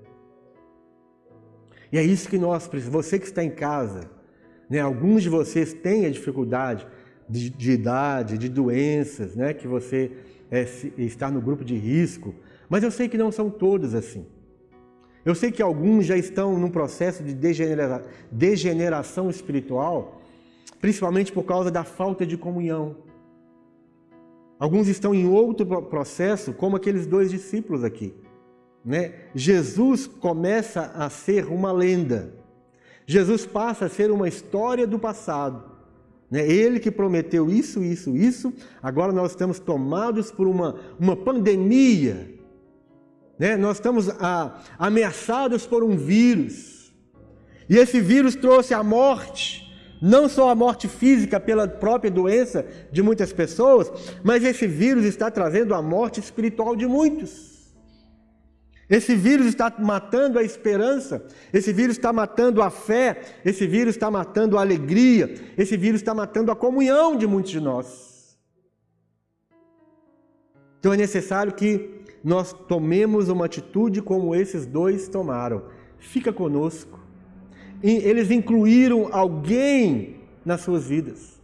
E 1.90 1.98
é 1.98 2.04
isso 2.04 2.28
que 2.28 2.38
nós 2.38 2.68
precisamos. 2.68 3.04
Você 3.04 3.18
que 3.18 3.26
está 3.26 3.42
em 3.42 3.50
casa, 3.50 4.08
né, 4.70 4.78
alguns 4.78 5.24
de 5.24 5.28
vocês 5.28 5.72
têm 5.72 6.06
a 6.06 6.10
dificuldade 6.10 6.86
de, 7.28 7.50
de 7.50 7.72
idade, 7.72 8.38
de 8.38 8.48
doenças, 8.48 9.34
né, 9.34 9.52
que 9.54 9.66
você 9.66 10.12
é, 10.52 10.64
está 10.98 11.32
no 11.32 11.40
grupo 11.40 11.64
de 11.64 11.76
risco, 11.76 12.32
mas 12.68 12.84
eu 12.84 12.92
sei 12.92 13.08
que 13.08 13.18
não 13.18 13.32
são 13.32 13.50
todos 13.50 13.92
assim. 13.92 14.24
Eu 15.26 15.34
sei 15.34 15.50
que 15.50 15.60
alguns 15.60 16.06
já 16.06 16.16
estão 16.16 16.56
num 16.56 16.70
processo 16.70 17.20
de 17.24 17.34
degenera 17.34 18.04
degeneração 18.30 19.28
espiritual, 19.28 20.22
principalmente 20.80 21.32
por 21.32 21.42
causa 21.42 21.68
da 21.68 21.82
falta 21.82 22.24
de 22.24 22.36
comunhão. 22.36 22.94
Alguns 24.56 24.86
estão 24.86 25.12
em 25.12 25.26
outro 25.26 25.66
processo, 25.82 26.52
como 26.52 26.76
aqueles 26.76 27.08
dois 27.08 27.28
discípulos 27.28 27.82
aqui. 27.82 28.14
Né? 28.84 29.14
Jesus 29.34 30.06
começa 30.06 30.92
a 30.94 31.10
ser 31.10 31.46
uma 31.46 31.72
lenda. 31.72 32.32
Jesus 33.04 33.44
passa 33.44 33.86
a 33.86 33.88
ser 33.88 34.12
uma 34.12 34.28
história 34.28 34.86
do 34.86 34.96
passado. 34.96 35.72
Né? 36.30 36.48
Ele 36.48 36.78
que 36.78 36.90
prometeu 36.90 37.50
isso, 37.50 37.82
isso, 37.82 38.16
isso. 38.16 38.54
Agora 38.80 39.12
nós 39.12 39.32
estamos 39.32 39.58
tomados 39.58 40.30
por 40.30 40.46
uma, 40.46 40.76
uma 41.00 41.16
pandemia 41.16 42.35
né? 43.38 43.56
Nós 43.56 43.76
estamos 43.76 44.08
ameaçados 44.78 45.66
por 45.66 45.84
um 45.84 45.96
vírus. 45.96 46.92
E 47.68 47.76
esse 47.76 48.00
vírus 48.00 48.34
trouxe 48.34 48.72
a 48.72 48.82
morte, 48.82 49.66
não 50.00 50.28
só 50.28 50.50
a 50.50 50.54
morte 50.54 50.88
física 50.88 51.40
pela 51.40 51.66
própria 51.66 52.10
doença 52.10 52.66
de 52.92 53.02
muitas 53.02 53.32
pessoas, 53.32 53.90
mas 54.22 54.44
esse 54.44 54.66
vírus 54.66 55.04
está 55.04 55.30
trazendo 55.30 55.74
a 55.74 55.82
morte 55.82 56.20
espiritual 56.20 56.76
de 56.76 56.86
muitos. 56.86 57.56
Esse 58.88 59.16
vírus 59.16 59.48
está 59.48 59.74
matando 59.80 60.38
a 60.38 60.44
esperança, 60.44 61.26
esse 61.52 61.72
vírus 61.72 61.96
está 61.96 62.12
matando 62.12 62.62
a 62.62 62.70
fé, 62.70 63.20
esse 63.44 63.66
vírus 63.66 63.96
está 63.96 64.08
matando 64.12 64.56
a 64.56 64.60
alegria, 64.60 65.34
esse 65.58 65.76
vírus 65.76 66.00
está 66.00 66.14
matando 66.14 66.52
a 66.52 66.56
comunhão 66.56 67.16
de 67.16 67.26
muitos 67.26 67.50
de 67.50 67.58
nós. 67.58 68.38
Então 70.78 70.92
é 70.92 70.96
necessário 70.96 71.52
que 71.52 71.95
nós 72.26 72.52
tomemos 72.52 73.28
uma 73.28 73.44
atitude 73.44 74.02
como 74.02 74.34
esses 74.34 74.66
dois 74.66 75.06
tomaram. 75.06 75.62
Fica 75.96 76.32
conosco. 76.32 76.98
E 77.80 77.98
eles 77.98 78.32
incluíram 78.32 79.08
alguém 79.12 80.16
nas 80.44 80.62
suas 80.62 80.88
vidas. 80.88 81.40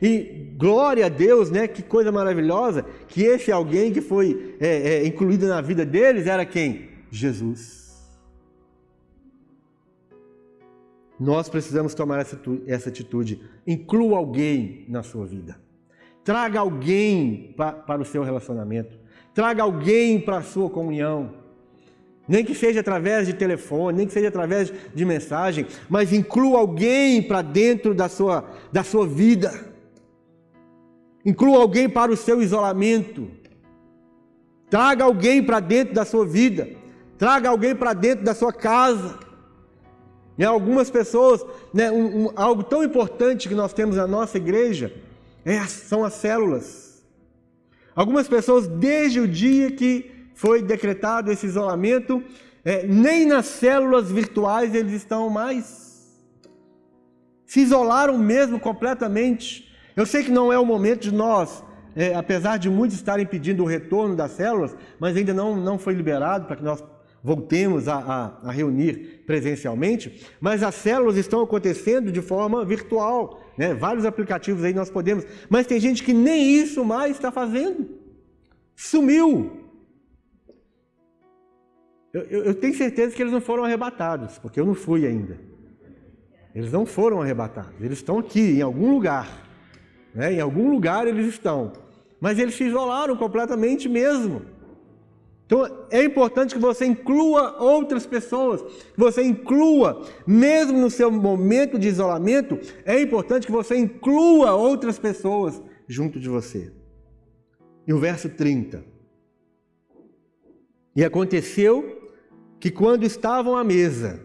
E 0.00 0.52
glória 0.56 1.06
a 1.06 1.08
Deus, 1.08 1.50
né? 1.50 1.66
Que 1.66 1.82
coisa 1.82 2.12
maravilhosa 2.12 2.84
que 3.08 3.24
esse 3.24 3.50
alguém 3.50 3.92
que 3.92 4.00
foi 4.00 4.56
é, 4.60 4.68
é, 4.92 5.06
incluído 5.08 5.48
na 5.48 5.60
vida 5.60 5.84
deles 5.84 6.28
era 6.28 6.46
quem? 6.46 6.88
Jesus. 7.10 8.16
Nós 11.18 11.48
precisamos 11.48 11.94
tomar 11.94 12.20
essa, 12.20 12.40
essa 12.68 12.90
atitude. 12.90 13.40
Inclua 13.66 14.18
alguém 14.18 14.84
na 14.88 15.02
sua 15.02 15.26
vida. 15.26 15.60
Traga 16.22 16.60
alguém 16.60 17.52
para 17.56 18.00
o 18.00 18.04
seu 18.04 18.22
relacionamento. 18.22 19.05
Traga 19.36 19.64
alguém 19.64 20.18
para 20.18 20.38
a 20.38 20.42
sua 20.42 20.70
comunhão. 20.70 21.34
Nem 22.26 22.42
que 22.42 22.54
seja 22.54 22.80
através 22.80 23.26
de 23.26 23.34
telefone, 23.34 23.98
nem 23.98 24.06
que 24.06 24.12
seja 24.14 24.28
através 24.28 24.72
de 24.94 25.04
mensagem, 25.04 25.66
mas 25.90 26.10
inclua 26.10 26.58
alguém 26.58 27.22
para 27.22 27.42
dentro 27.42 27.94
da 27.94 28.08
sua, 28.08 28.48
da 28.72 28.82
sua 28.82 29.06
vida. 29.06 29.52
Inclua 31.22 31.58
alguém 31.58 31.86
para 31.86 32.10
o 32.10 32.16
seu 32.16 32.40
isolamento. 32.40 33.28
Traga 34.70 35.04
alguém 35.04 35.42
para 35.42 35.60
dentro 35.60 35.92
da 35.92 36.06
sua 36.06 36.24
vida. 36.24 36.70
Traga 37.18 37.50
alguém 37.50 37.76
para 37.76 37.92
dentro 37.92 38.24
da 38.24 38.34
sua 38.34 38.54
casa. 38.54 39.18
E 40.38 40.44
algumas 40.46 40.88
pessoas, 40.88 41.44
né, 41.74 41.90
um, 41.90 42.24
um, 42.24 42.32
algo 42.34 42.62
tão 42.62 42.82
importante 42.82 43.50
que 43.50 43.54
nós 43.54 43.74
temos 43.74 43.96
na 43.96 44.06
nossa 44.06 44.38
igreja 44.38 44.94
é, 45.44 45.62
são 45.66 46.06
as 46.06 46.14
células. 46.14 46.85
Algumas 47.96 48.28
pessoas, 48.28 48.68
desde 48.68 49.18
o 49.18 49.26
dia 49.26 49.70
que 49.70 50.10
foi 50.34 50.60
decretado 50.60 51.32
esse 51.32 51.46
isolamento, 51.46 52.22
é, 52.62 52.86
nem 52.86 53.24
nas 53.24 53.46
células 53.46 54.12
virtuais 54.12 54.74
eles 54.74 54.92
estão 54.92 55.30
mais. 55.30 56.20
Se 57.46 57.60
isolaram 57.60 58.18
mesmo 58.18 58.60
completamente. 58.60 59.74
Eu 59.96 60.04
sei 60.04 60.22
que 60.22 60.30
não 60.30 60.52
é 60.52 60.58
o 60.58 60.66
momento 60.66 61.02
de 61.02 61.14
nós, 61.14 61.64
é, 61.94 62.14
apesar 62.14 62.58
de 62.58 62.68
muitos 62.68 62.98
estarem 62.98 63.24
pedindo 63.24 63.62
o 63.62 63.66
retorno 63.66 64.14
das 64.14 64.32
células, 64.32 64.76
mas 65.00 65.16
ainda 65.16 65.32
não, 65.32 65.56
não 65.56 65.78
foi 65.78 65.94
liberado 65.94 66.44
para 66.44 66.56
que 66.56 66.62
nós 66.62 66.84
voltemos 67.22 67.88
a, 67.88 67.96
a, 67.96 68.48
a, 68.48 68.52
reunir 68.52 69.24
presencialmente, 69.26 70.22
mas 70.38 70.62
as 70.62 70.74
células 70.74 71.16
estão 71.16 71.40
acontecendo 71.40 72.12
de 72.12 72.20
forma 72.20 72.64
virtual, 72.64 73.40
né? 73.56 73.74
vários 73.74 74.04
aplicativos 74.04 74.64
aí 74.64 74.72
nós 74.72 74.90
podemos, 74.90 75.24
mas 75.48 75.66
tem 75.66 75.80
gente 75.80 76.02
que 76.02 76.12
nem 76.12 76.56
isso 76.56 76.84
mais 76.84 77.12
está 77.12 77.30
fazendo, 77.30 77.88
sumiu. 78.74 79.64
Eu, 82.12 82.22
eu, 82.22 82.44
eu 82.44 82.54
tenho 82.54 82.74
certeza 82.74 83.14
que 83.14 83.22
eles 83.22 83.32
não 83.32 83.40
foram 83.40 83.64
arrebatados, 83.64 84.38
porque 84.38 84.58
eu 84.58 84.64
não 84.64 84.74
fui 84.74 85.06
ainda. 85.06 85.38
Eles 86.54 86.72
não 86.72 86.86
foram 86.86 87.20
arrebatados, 87.20 87.80
eles 87.80 87.98
estão 87.98 88.18
aqui, 88.18 88.58
em 88.58 88.62
algum 88.62 88.90
lugar. 88.90 89.46
Né? 90.14 90.32
Em 90.32 90.40
algum 90.40 90.70
lugar 90.70 91.06
eles 91.06 91.26
estão. 91.26 91.74
Mas 92.18 92.38
eles 92.38 92.54
se 92.54 92.64
isolaram 92.64 93.14
completamente 93.16 93.88
mesmo. 93.88 94.42
Então 95.46 95.86
é 95.90 96.02
importante 96.02 96.54
que 96.54 96.60
você 96.60 96.84
inclua 96.84 97.62
outras 97.62 98.04
pessoas, 98.04 98.62
que 98.62 98.98
você 98.98 99.22
inclua, 99.22 100.04
mesmo 100.26 100.78
no 100.78 100.90
seu 100.90 101.10
momento 101.10 101.78
de 101.78 101.86
isolamento, 101.86 102.58
é 102.84 103.00
importante 103.00 103.46
que 103.46 103.52
você 103.52 103.76
inclua 103.76 104.54
outras 104.54 104.98
pessoas 104.98 105.62
junto 105.86 106.18
de 106.18 106.28
você. 106.28 106.72
E 107.86 107.92
o 107.92 107.98
verso 107.98 108.28
30. 108.28 108.84
E 110.96 111.04
aconteceu 111.04 112.10
que 112.58 112.70
quando 112.70 113.04
estavam 113.04 113.56
à 113.56 113.62
mesa, 113.62 114.20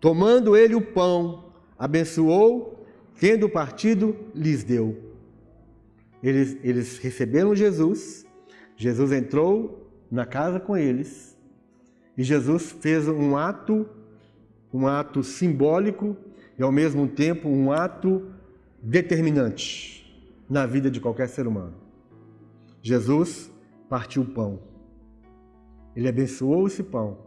tomando 0.00 0.56
ele 0.56 0.74
o 0.74 0.80
pão, 0.80 1.52
abençoou, 1.78 2.86
tendo 3.20 3.50
partido, 3.50 4.16
lhes 4.34 4.64
deu. 4.64 4.96
Eles, 6.22 6.56
eles 6.62 6.98
receberam 6.98 7.54
Jesus 7.54 8.26
Jesus 8.78 9.10
entrou 9.10 9.90
na 10.08 10.24
casa 10.24 10.60
com 10.60 10.76
eles 10.76 11.36
e 12.16 12.22
Jesus 12.22 12.70
fez 12.70 13.08
um 13.08 13.36
ato, 13.36 13.86
um 14.72 14.86
ato 14.86 15.24
simbólico 15.24 16.16
e 16.56 16.62
ao 16.62 16.70
mesmo 16.70 17.08
tempo 17.08 17.48
um 17.48 17.72
ato 17.72 18.30
determinante 18.80 20.24
na 20.48 20.64
vida 20.64 20.88
de 20.88 21.00
qualquer 21.00 21.28
ser 21.28 21.48
humano. 21.48 21.74
Jesus 22.80 23.50
partiu 23.88 24.22
o 24.22 24.26
pão. 24.26 24.60
Ele 25.96 26.08
abençoou 26.08 26.68
esse 26.68 26.84
pão. 26.84 27.18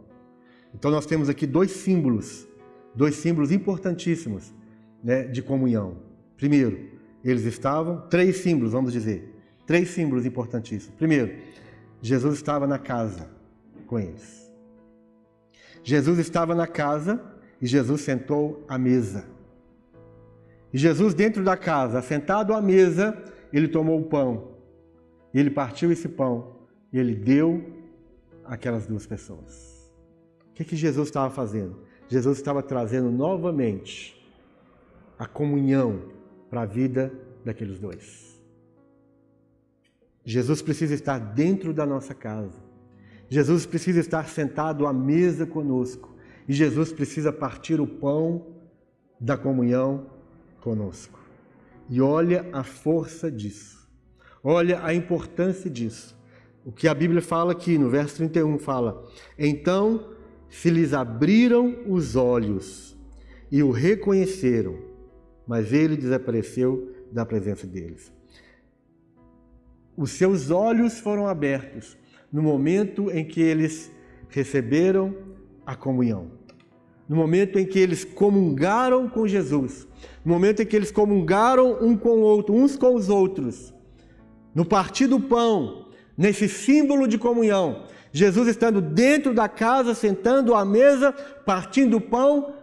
Então 0.74 0.90
nós 0.90 1.04
temos 1.04 1.28
aqui 1.28 1.46
dois 1.46 1.70
símbolos, 1.70 2.48
dois 2.94 3.14
símbolos 3.16 3.52
importantíssimos 3.52 4.54
né, 5.04 5.24
de 5.24 5.42
comunhão. 5.42 5.98
Primeiro, 6.38 6.88
eles 7.22 7.44
estavam, 7.44 8.08
três 8.08 8.38
símbolos, 8.38 8.72
vamos 8.72 8.90
dizer. 8.90 9.31
Três 9.66 9.90
símbolos 9.90 10.26
importantíssimos. 10.26 10.96
Primeiro, 10.96 11.36
Jesus 12.00 12.34
estava 12.34 12.66
na 12.66 12.78
casa 12.78 13.30
com 13.86 13.98
eles. 13.98 14.50
Jesus 15.84 16.18
estava 16.18 16.54
na 16.54 16.66
casa 16.66 17.22
e 17.60 17.66
Jesus 17.66 18.02
sentou 18.02 18.64
à 18.68 18.78
mesa. 18.78 19.24
E 20.72 20.78
Jesus, 20.78 21.14
dentro 21.14 21.44
da 21.44 21.56
casa, 21.56 22.00
sentado 22.00 22.54
à 22.54 22.60
mesa, 22.62 23.16
ele 23.52 23.68
tomou 23.68 24.00
o 24.00 24.04
pão. 24.04 24.52
E 25.34 25.38
ele 25.38 25.50
partiu 25.50 25.92
esse 25.92 26.08
pão 26.08 26.56
e 26.92 26.98
ele 26.98 27.14
deu 27.14 27.62
àquelas 28.44 28.86
duas 28.86 29.06
pessoas. 29.06 29.92
O 30.50 30.54
que, 30.54 30.64
que 30.64 30.76
Jesus 30.76 31.08
estava 31.08 31.32
fazendo? 31.32 31.80
Jesus 32.08 32.38
estava 32.38 32.62
trazendo 32.62 33.10
novamente 33.10 34.18
a 35.18 35.26
comunhão 35.26 36.10
para 36.50 36.62
a 36.62 36.66
vida 36.66 37.12
daqueles 37.44 37.78
dois. 37.78 38.31
Jesus 40.24 40.62
precisa 40.62 40.94
estar 40.94 41.18
dentro 41.18 41.72
da 41.72 41.84
nossa 41.84 42.14
casa. 42.14 42.58
Jesus 43.28 43.66
precisa 43.66 44.00
estar 44.00 44.28
sentado 44.28 44.86
à 44.86 44.92
mesa 44.92 45.46
conosco. 45.46 46.14
E 46.46 46.52
Jesus 46.52 46.92
precisa 46.92 47.32
partir 47.32 47.80
o 47.80 47.86
pão 47.86 48.46
da 49.18 49.36
comunhão 49.36 50.06
conosco. 50.60 51.18
E 51.88 52.00
olha 52.00 52.48
a 52.52 52.62
força 52.62 53.30
disso. 53.30 53.88
Olha 54.42 54.84
a 54.84 54.94
importância 54.94 55.70
disso. 55.70 56.16
O 56.64 56.72
que 56.72 56.86
a 56.86 56.94
Bíblia 56.94 57.22
fala 57.22 57.52
aqui 57.52 57.76
no 57.78 57.90
verso 57.90 58.16
31 58.16 58.58
fala: 58.58 59.04
Então 59.38 60.12
se 60.48 60.70
lhes 60.70 60.92
abriram 60.92 61.78
os 61.86 62.14
olhos 62.14 62.96
e 63.50 63.62
o 63.62 63.70
reconheceram, 63.70 64.78
mas 65.46 65.72
ele 65.72 65.96
desapareceu 65.96 66.92
da 67.10 67.24
presença 67.24 67.66
deles. 67.66 68.12
Os 69.96 70.12
seus 70.12 70.50
olhos 70.50 70.98
foram 70.98 71.26
abertos 71.26 71.96
no 72.32 72.42
momento 72.42 73.10
em 73.10 73.24
que 73.24 73.40
eles 73.40 73.92
receberam 74.28 75.14
a 75.66 75.76
comunhão. 75.76 76.30
No 77.08 77.16
momento 77.16 77.58
em 77.58 77.66
que 77.66 77.78
eles 77.78 78.04
comungaram 78.04 79.08
com 79.08 79.26
Jesus, 79.26 79.86
no 80.24 80.32
momento 80.32 80.62
em 80.62 80.66
que 80.66 80.74
eles 80.74 80.90
comungaram 80.90 81.78
um 81.82 81.94
com 81.96 82.10
o 82.10 82.22
outro, 82.22 82.54
uns 82.54 82.76
com 82.76 82.94
os 82.94 83.10
outros, 83.10 83.74
no 84.54 84.64
partir 84.64 85.06
do 85.06 85.20
pão, 85.20 85.88
nesse 86.16 86.48
símbolo 86.48 87.06
de 87.06 87.18
comunhão, 87.18 87.84
Jesus 88.10 88.48
estando 88.48 88.80
dentro 88.80 89.34
da 89.34 89.48
casa, 89.48 89.94
sentando 89.94 90.54
à 90.54 90.64
mesa, 90.64 91.12
partindo 91.44 91.98
o 91.98 92.00
pão, 92.00 92.54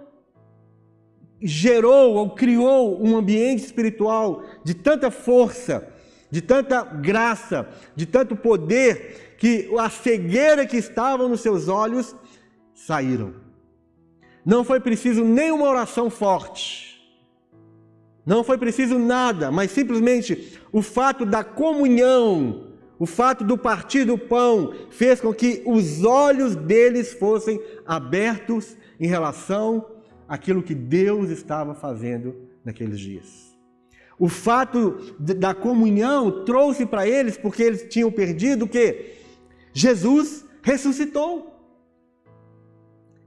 gerou 1.41 2.15
ou 2.15 2.31
criou 2.31 3.01
um 3.03 3.15
ambiente 3.15 3.63
espiritual 3.63 4.43
de 4.63 4.73
tanta 4.73 5.11
força 5.11 5.98
de 6.31 6.41
tanta 6.41 6.83
graça, 6.83 7.67
de 7.95 8.05
tanto 8.05 8.35
poder, 8.35 9.35
que 9.37 9.69
a 9.79 9.89
cegueira 9.89 10.65
que 10.65 10.77
estava 10.77 11.27
nos 11.27 11.41
seus 11.41 11.67
olhos 11.67 12.15
saíram. 12.73 13.33
Não 14.45 14.63
foi 14.63 14.79
preciso 14.79 15.23
nenhuma 15.23 15.67
oração 15.67 16.09
forte. 16.09 16.89
Não 18.25 18.43
foi 18.43 18.57
preciso 18.57 18.99
nada, 18.99 19.51
mas 19.51 19.71
simplesmente 19.71 20.59
o 20.71 20.81
fato 20.81 21.25
da 21.25 21.43
comunhão, 21.43 22.67
o 22.99 23.05
fato 23.05 23.43
do 23.43 23.57
partir 23.57 24.05
do 24.05 24.17
pão, 24.17 24.73
fez 24.91 25.19
com 25.19 25.33
que 25.33 25.63
os 25.65 26.03
olhos 26.03 26.55
deles 26.55 27.13
fossem 27.13 27.59
abertos 27.85 28.77
em 28.99 29.07
relação 29.07 29.85
àquilo 30.27 30.61
que 30.61 30.75
Deus 30.75 31.29
estava 31.29 31.73
fazendo 31.73 32.35
naqueles 32.63 32.99
dias. 32.99 33.48
O 34.19 34.27
fato 34.27 35.15
da 35.17 35.53
comunhão 35.53 36.43
trouxe 36.43 36.86
para 36.86 37.08
eles, 37.08 37.38
porque 37.38 37.63
eles 37.63 37.88
tinham 37.89 38.12
perdido 38.12 38.67
que? 38.67 39.13
Jesus 39.73 40.45
ressuscitou. 40.62 41.59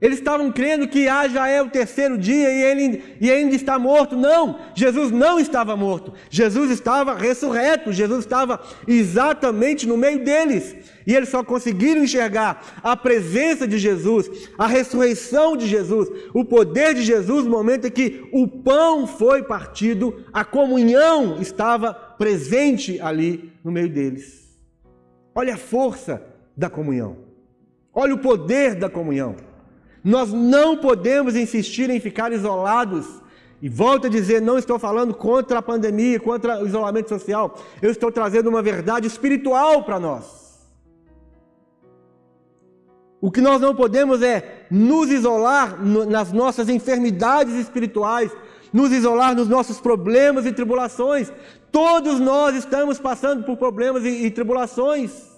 Eles 0.03 0.19
estavam 0.19 0.51
crendo 0.51 0.85
que 0.85 1.07
ah, 1.07 1.29
já 1.29 1.47
é 1.47 1.61
o 1.61 1.69
terceiro 1.69 2.17
dia 2.17 2.51
e 2.51 2.61
ele 2.61 3.15
e 3.21 3.31
ainda 3.31 3.55
está 3.55 3.79
morto. 3.79 4.17
Não, 4.17 4.59
Jesus 4.75 5.11
não 5.11 5.39
estava 5.39 5.77
morto. 5.77 6.13
Jesus 6.29 6.69
estava 6.71 7.15
ressurreto. 7.15 7.93
Jesus 7.93 8.19
estava 8.19 8.59
exatamente 8.85 9.87
no 9.87 9.95
meio 9.95 10.21
deles. 10.21 10.75
E 11.07 11.15
eles 11.15 11.29
só 11.29 11.41
conseguiram 11.41 12.03
enxergar 12.03 12.81
a 12.83 12.97
presença 12.97 13.65
de 13.65 13.77
Jesus, 13.77 14.49
a 14.57 14.67
ressurreição 14.67 15.55
de 15.55 15.67
Jesus, 15.67 16.09
o 16.33 16.43
poder 16.43 16.93
de 16.93 17.01
Jesus 17.01 17.45
no 17.45 17.51
momento 17.51 17.87
em 17.87 17.91
que 17.91 18.27
o 18.33 18.45
pão 18.45 19.07
foi 19.07 19.43
partido, 19.43 20.25
a 20.33 20.43
comunhão 20.43 21.41
estava 21.41 21.93
presente 21.93 22.99
ali 22.99 23.53
no 23.63 23.71
meio 23.71 23.87
deles. 23.87 24.53
Olha 25.33 25.53
a 25.53 25.57
força 25.57 26.21
da 26.57 26.69
comunhão. 26.69 27.19
Olha 27.93 28.15
o 28.15 28.19
poder 28.19 28.75
da 28.75 28.89
comunhão. 28.89 29.52
Nós 30.03 30.33
não 30.33 30.75
podemos 30.75 31.35
insistir 31.35 31.89
em 31.89 31.99
ficar 31.99 32.31
isolados. 32.33 33.07
E 33.61 33.69
volto 33.69 34.07
a 34.07 34.09
dizer, 34.09 34.41
não 34.41 34.57
estou 34.57 34.77
falando 34.77 35.13
contra 35.13 35.59
a 35.59 35.61
pandemia, 35.61 36.19
contra 36.19 36.61
o 36.61 36.67
isolamento 36.67 37.07
social. 37.07 37.57
Eu 37.81 37.91
estou 37.91 38.11
trazendo 38.11 38.49
uma 38.49 38.61
verdade 38.61 39.07
espiritual 39.07 39.83
para 39.83 39.99
nós. 39.99 40.43
O 43.21 43.31
que 43.31 43.39
nós 43.39 43.61
não 43.61 43.73
podemos 43.73 44.21
é 44.21 44.65
nos 44.69 45.09
isolar 45.09 45.81
nas 45.81 46.33
nossas 46.33 46.67
enfermidades 46.67 47.55
espirituais, 47.55 48.29
nos 48.73 48.91
isolar 48.91 49.33
nos 49.33 49.47
nossos 49.47 49.79
problemas 49.79 50.45
e 50.45 50.51
tribulações. 50.51 51.31
Todos 51.71 52.19
nós 52.19 52.53
estamos 52.57 52.99
passando 52.99 53.45
por 53.45 53.55
problemas 53.55 54.03
e, 54.03 54.25
e 54.25 54.29
tribulações. 54.29 55.32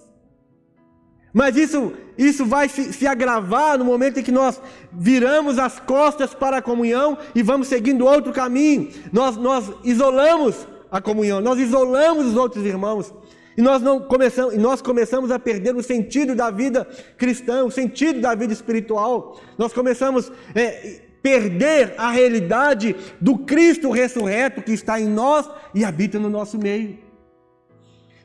Mas 1.36 1.54
isso, 1.54 1.92
isso 2.16 2.46
vai 2.46 2.66
se, 2.66 2.94
se, 2.94 3.06
agravar 3.06 3.76
no 3.76 3.84
momento 3.84 4.18
em 4.18 4.22
que 4.22 4.32
nós 4.32 4.58
viramos 4.90 5.58
as 5.58 5.78
costas 5.78 6.32
para 6.32 6.56
a 6.56 6.62
comunhão 6.62 7.18
e 7.34 7.42
vamos 7.42 7.68
seguindo 7.68 8.06
outro 8.06 8.32
caminho. 8.32 8.88
Nós, 9.12 9.36
nós 9.36 9.70
isolamos 9.84 10.66
a 10.90 10.98
comunhão, 10.98 11.42
nós 11.42 11.58
isolamos 11.58 12.24
os 12.24 12.36
outros 12.36 12.64
irmãos. 12.64 13.12
E 13.54 13.60
nós, 13.60 13.82
não 13.82 14.00
começamos, 14.00 14.54
e 14.54 14.56
nós 14.56 14.80
começamos 14.80 15.30
a 15.30 15.38
perder 15.38 15.76
o 15.76 15.82
sentido 15.82 16.34
da 16.34 16.50
vida 16.50 16.88
cristã, 17.18 17.66
o 17.66 17.70
sentido 17.70 18.18
da 18.18 18.34
vida 18.34 18.54
espiritual. 18.54 19.38
Nós 19.58 19.74
começamos 19.74 20.32
a 20.54 20.58
é, 20.58 21.02
perder 21.22 21.92
a 21.98 22.10
realidade 22.10 22.96
do 23.20 23.36
Cristo 23.36 23.90
ressurreto 23.90 24.62
que 24.62 24.72
está 24.72 24.98
em 24.98 25.06
nós 25.06 25.46
e 25.74 25.84
habita 25.84 26.18
no 26.18 26.30
nosso 26.30 26.56
meio. 26.56 27.05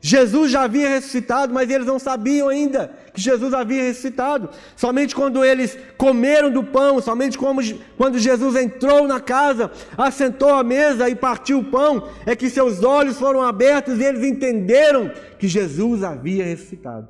Jesus 0.04 0.52
já 0.52 0.64
havia 0.64 0.90
ressuscitado, 0.90 1.54
mas 1.54 1.70
eles 1.70 1.86
não 1.86 2.00
sabiam 2.00 2.50
ainda 2.50 2.92
que 3.14 3.22
Jesus 3.22 3.54
havia 3.54 3.84
ressuscitado. 3.84 4.50
Somente 4.76 5.16
quando 5.16 5.46
eles 5.46 5.78
comeram 5.96 6.50
do 6.50 6.64
pão, 6.64 7.00
somente 7.00 7.38
quando 7.38 8.18
Jesus 8.18 8.56
entrou 8.56 9.08
na 9.08 9.20
casa, 9.20 9.70
assentou 9.96 10.50
à 10.50 10.64
mesa 10.64 11.08
e 11.08 11.16
partiu 11.16 11.60
o 11.60 11.66
pão, 11.66 12.10
é 12.26 12.36
que 12.36 12.50
seus 12.50 12.84
olhos 12.84 13.20
foram 13.20 13.44
abertos 13.44 14.00
e 14.00 14.04
eles 14.04 14.24
entenderam 14.24 15.12
que 15.38 15.48
Jesus 15.48 16.04
havia 16.04 16.46
ressuscitado. 16.46 17.08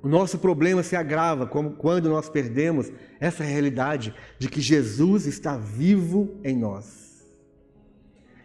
O 0.00 0.08
nosso 0.08 0.38
problema 0.38 0.84
se 0.84 0.94
agrava 0.94 1.46
quando 1.46 2.08
nós 2.08 2.28
perdemos 2.28 2.92
essa 3.18 3.42
realidade 3.42 4.14
de 4.38 4.48
que 4.48 4.60
Jesus 4.60 5.26
está 5.26 5.56
vivo 5.56 6.40
em 6.44 6.56
nós 6.56 7.01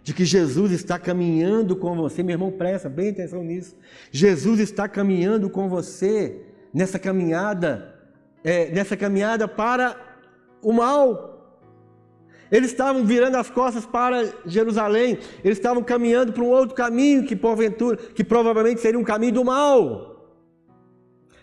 de 0.07 0.13
que 0.13 0.23
Jesus 0.23 0.71
está 0.71 0.97
caminhando 0.97 1.75
com 1.75 1.93
você. 1.93 2.23
Meu 2.23 2.35
irmão, 2.35 2.49
presta 2.49 2.87
bem 2.87 3.09
atenção 3.09 3.43
nisso. 3.43 3.75
Jesus 4.09 4.61
está 4.61 4.87
caminhando 4.87 5.49
com 5.49 5.67
você 5.67 6.43
nessa 6.73 6.97
caminhada, 6.97 7.93
é, 8.41 8.71
nessa 8.71 8.95
caminhada 8.95 9.49
para 9.49 9.97
o 10.61 10.71
mal. 10.71 11.59
Eles 12.49 12.71
estavam 12.71 13.03
virando 13.03 13.35
as 13.35 13.49
costas 13.49 13.85
para 13.85 14.33
Jerusalém, 14.45 15.19
eles 15.43 15.57
estavam 15.57 15.83
caminhando 15.83 16.31
para 16.31 16.41
um 16.41 16.51
outro 16.51 16.73
caminho 16.73 17.25
que 17.25 17.35
porventura, 17.35 17.97
que 17.97 18.23
provavelmente 18.23 18.79
seria 18.79 18.97
um 18.97 19.03
caminho 19.03 19.33
do 19.33 19.43
mal. 19.43 20.39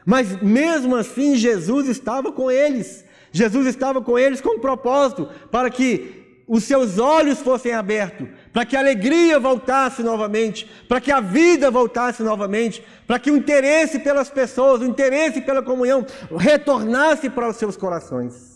Mas 0.06 0.40
mesmo 0.40 0.96
assim, 0.96 1.36
Jesus 1.36 1.86
estava 1.86 2.32
com 2.32 2.50
eles. 2.50 3.04
Jesus 3.30 3.66
estava 3.66 4.00
com 4.00 4.18
eles 4.18 4.40
com 4.40 4.56
um 4.56 4.58
propósito 4.58 5.28
para 5.50 5.68
que 5.68 6.24
os 6.46 6.64
seus 6.64 6.98
olhos 6.98 7.40
fossem 7.40 7.72
abertos, 7.72 8.28
para 8.54 8.64
que 8.64 8.76
a 8.76 8.78
alegria 8.78 9.40
voltasse 9.40 10.00
novamente, 10.00 10.70
para 10.88 11.00
que 11.00 11.10
a 11.10 11.20
vida 11.20 11.72
voltasse 11.72 12.22
novamente, 12.22 12.84
para 13.04 13.18
que 13.18 13.28
o 13.28 13.36
interesse 13.36 13.98
pelas 13.98 14.30
pessoas, 14.30 14.80
o 14.80 14.84
interesse 14.84 15.40
pela 15.40 15.60
comunhão 15.60 16.06
retornasse 16.38 17.28
para 17.28 17.48
os 17.48 17.56
seus 17.56 17.76
corações. 17.76 18.54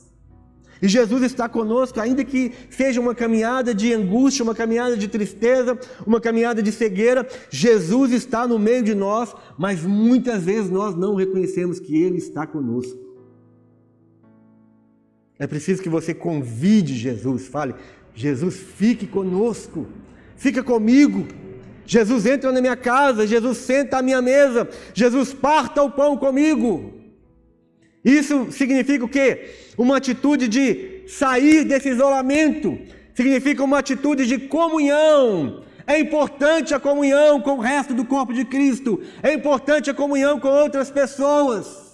E 0.80 0.86
Jesus 0.86 1.24
está 1.24 1.48
conosco, 1.48 2.00
ainda 2.00 2.24
que 2.24 2.52
seja 2.70 3.00
uma 3.00 3.12
caminhada 3.12 3.74
de 3.74 3.92
angústia, 3.92 4.44
uma 4.44 4.54
caminhada 4.54 4.96
de 4.96 5.08
tristeza, 5.08 5.76
uma 6.06 6.20
caminhada 6.20 6.62
de 6.62 6.70
cegueira, 6.70 7.26
Jesus 7.50 8.12
está 8.12 8.46
no 8.46 8.56
meio 8.56 8.84
de 8.84 8.94
nós, 8.94 9.34
mas 9.58 9.82
muitas 9.82 10.44
vezes 10.44 10.70
nós 10.70 10.94
não 10.94 11.16
reconhecemos 11.16 11.80
que 11.80 12.00
Ele 12.00 12.18
está 12.18 12.46
conosco. 12.46 13.08
É 15.40 15.46
preciso 15.46 15.82
que 15.82 15.88
você 15.88 16.12
convide 16.12 16.94
Jesus, 16.94 17.46
fale: 17.46 17.74
Jesus, 18.18 18.56
fique 18.56 19.06
conosco, 19.06 19.86
fica 20.36 20.60
comigo. 20.60 21.24
Jesus 21.86 22.26
entra 22.26 22.50
na 22.50 22.60
minha 22.60 22.74
casa, 22.74 23.28
Jesus 23.28 23.58
senta 23.58 23.98
à 23.98 24.02
minha 24.02 24.20
mesa, 24.20 24.68
Jesus 24.92 25.32
parta 25.32 25.84
o 25.84 25.90
pão 25.92 26.16
comigo. 26.16 26.94
Isso 28.04 28.50
significa 28.50 29.04
o 29.04 29.08
quê? 29.08 29.50
Uma 29.78 29.98
atitude 29.98 30.48
de 30.48 31.04
sair 31.06 31.62
desse 31.62 31.90
isolamento, 31.90 32.76
significa 33.14 33.62
uma 33.62 33.78
atitude 33.78 34.26
de 34.26 34.36
comunhão. 34.48 35.62
É 35.86 36.00
importante 36.00 36.74
a 36.74 36.80
comunhão 36.80 37.40
com 37.40 37.52
o 37.52 37.60
resto 37.60 37.94
do 37.94 38.04
corpo 38.04 38.34
de 38.34 38.44
Cristo, 38.44 39.00
é 39.22 39.32
importante 39.32 39.90
a 39.90 39.94
comunhão 39.94 40.40
com 40.40 40.48
outras 40.48 40.90
pessoas. 40.90 41.87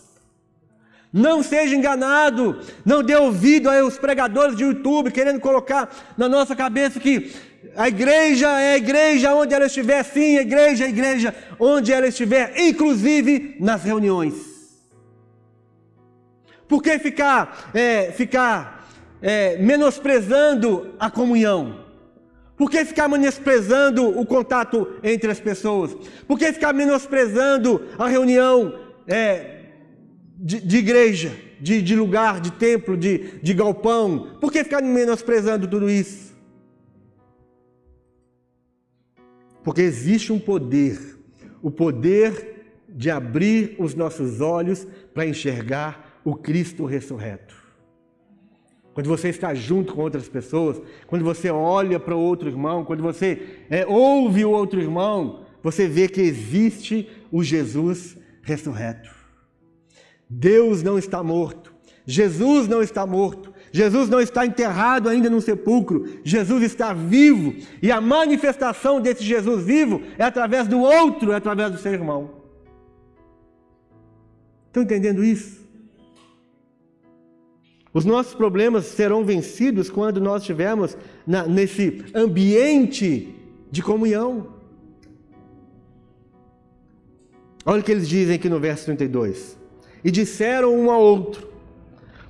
Não 1.16 1.44
seja 1.44 1.77
enganado, 1.77 2.59
não 2.85 3.00
dê 3.00 3.14
ouvido 3.14 3.70
aos 3.70 3.96
pregadores 3.96 4.57
de 4.57 4.64
YouTube 4.64 5.12
querendo 5.12 5.38
colocar 5.38 5.88
na 6.18 6.29
nossa 6.29 6.57
cabeça 6.57 6.98
que 6.98 7.33
a 7.77 7.87
igreja 7.87 8.48
é 8.61 8.72
a 8.72 8.77
igreja 8.77 9.33
onde 9.33 9.55
ela 9.55 9.66
estiver, 9.66 10.03
sim, 10.03 10.38
a 10.38 10.42
igreja 10.42 10.83
é 10.83 10.87
a 10.88 10.90
igreja 10.90 11.33
onde 11.61 11.92
ela 11.92 12.09
estiver, 12.09 12.53
inclusive 12.59 13.57
nas 13.61 13.85
reuniões. 13.85 14.35
Por 16.66 16.83
que 16.83 16.98
ficar, 16.98 17.70
é, 17.72 18.11
ficar 18.11 18.85
é, 19.22 19.57
menosprezando 19.59 20.96
a 20.98 21.09
comunhão? 21.12 21.85
Por 22.57 22.68
que 22.68 22.85
ficar 22.85 23.07
menosprezando 23.07 24.18
o 24.18 24.27
contato 24.27 24.98
entre 25.00 25.31
as 25.31 25.38
pessoas? 25.38 25.96
Por 26.27 26.37
que 26.37 26.53
ficar 26.53 26.72
menosprezando 26.72 27.87
a 27.96 28.09
reunião 28.09 28.74
é, 29.07 29.54
de, 30.37 30.61
de 30.61 30.77
igreja, 30.79 31.37
de, 31.61 31.81
de, 31.81 31.94
lugar, 31.94 32.40
de 32.40 32.53
templo, 32.53 32.97
de, 32.97 33.38
de 33.40 33.55
galpão. 33.55 34.37
Por 34.40 34.53
que 34.53 34.64
ficar 34.64 34.83
menosprezando 34.83 35.66
tudo 35.66 35.88
isso? 35.88 36.35
Porque 39.62 39.81
existe 39.81 40.33
um 40.33 40.38
poder, 40.38 40.99
o 41.62 41.70
poder 41.70 42.55
de 42.88 43.11
abrir 43.11 43.77
os 43.79 43.94
nossos 43.94 44.40
olhos 44.40 44.87
para 45.12 45.27
enxergar 45.27 46.20
o 46.25 46.35
Cristo 46.35 46.85
ressurreto. 46.85 47.55
Quando 48.92 49.09
você 49.09 49.29
está 49.29 49.53
junto 49.55 49.94
com 49.94 50.03
outras 50.03 50.29
pessoas, 50.29 50.81
quando 51.07 51.25
você 51.25 51.51
olha 51.51 51.99
para 51.99 52.14
o 52.14 52.20
outro 52.20 52.49
irmão, 52.49 52.85
quando 52.85 53.03
você 53.03 53.64
é, 53.68 53.85
ouve 53.87 54.44
o 54.44 54.51
outro 54.51 54.81
irmão, 54.81 55.44
você 55.62 55.88
vê 55.88 56.09
que 56.09 56.20
existe 56.20 57.09
o 57.33 57.42
Jesus 57.42 58.16
ressurreto. 58.42 59.13
Deus 60.28 60.82
não 60.82 60.98
está 60.98 61.22
morto. 61.22 61.74
Jesus 62.06 62.68
não 62.68 62.82
está 62.82 63.06
morto. 63.06 63.52
Jesus 63.72 64.08
não 64.08 64.20
está 64.20 64.46
enterrado 64.46 65.08
ainda 65.08 65.30
no 65.30 65.40
sepulcro. 65.40 66.20
Jesus 66.22 66.62
está 66.62 66.92
vivo. 66.92 67.54
E 67.82 67.90
a 67.90 68.00
manifestação 68.00 69.00
desse 69.00 69.24
Jesus 69.24 69.64
vivo 69.64 70.02
é 70.18 70.24
através 70.24 70.68
do 70.68 70.80
outro, 70.80 71.32
é 71.32 71.37
através 71.37 71.72
do 71.72 71.78
seu 71.78 71.92
irmão. 71.92 72.42
Estão 74.66 74.82
entendendo 74.82 75.24
isso? 75.24 75.64
Os 77.92 78.04
nossos 78.04 78.34
problemas 78.34 78.87
serão 78.87 79.24
vencidos 79.24 79.88
quando 79.88 80.20
nós 80.20 80.42
estivermos 80.42 80.96
na, 81.26 81.46
nesse 81.46 82.04
ambiente 82.14 83.34
de 83.70 83.82
comunhão. 83.82 84.48
Olha 87.64 87.80
o 87.80 87.84
que 87.84 87.92
eles 87.92 88.08
dizem 88.08 88.34
aqui 88.34 88.48
no 88.48 88.60
verso 88.60 88.84
32 88.84 89.63
e 90.05 90.11
disseram 90.11 90.75
um 90.75 90.90
ao 90.90 91.01
outro: 91.01 91.49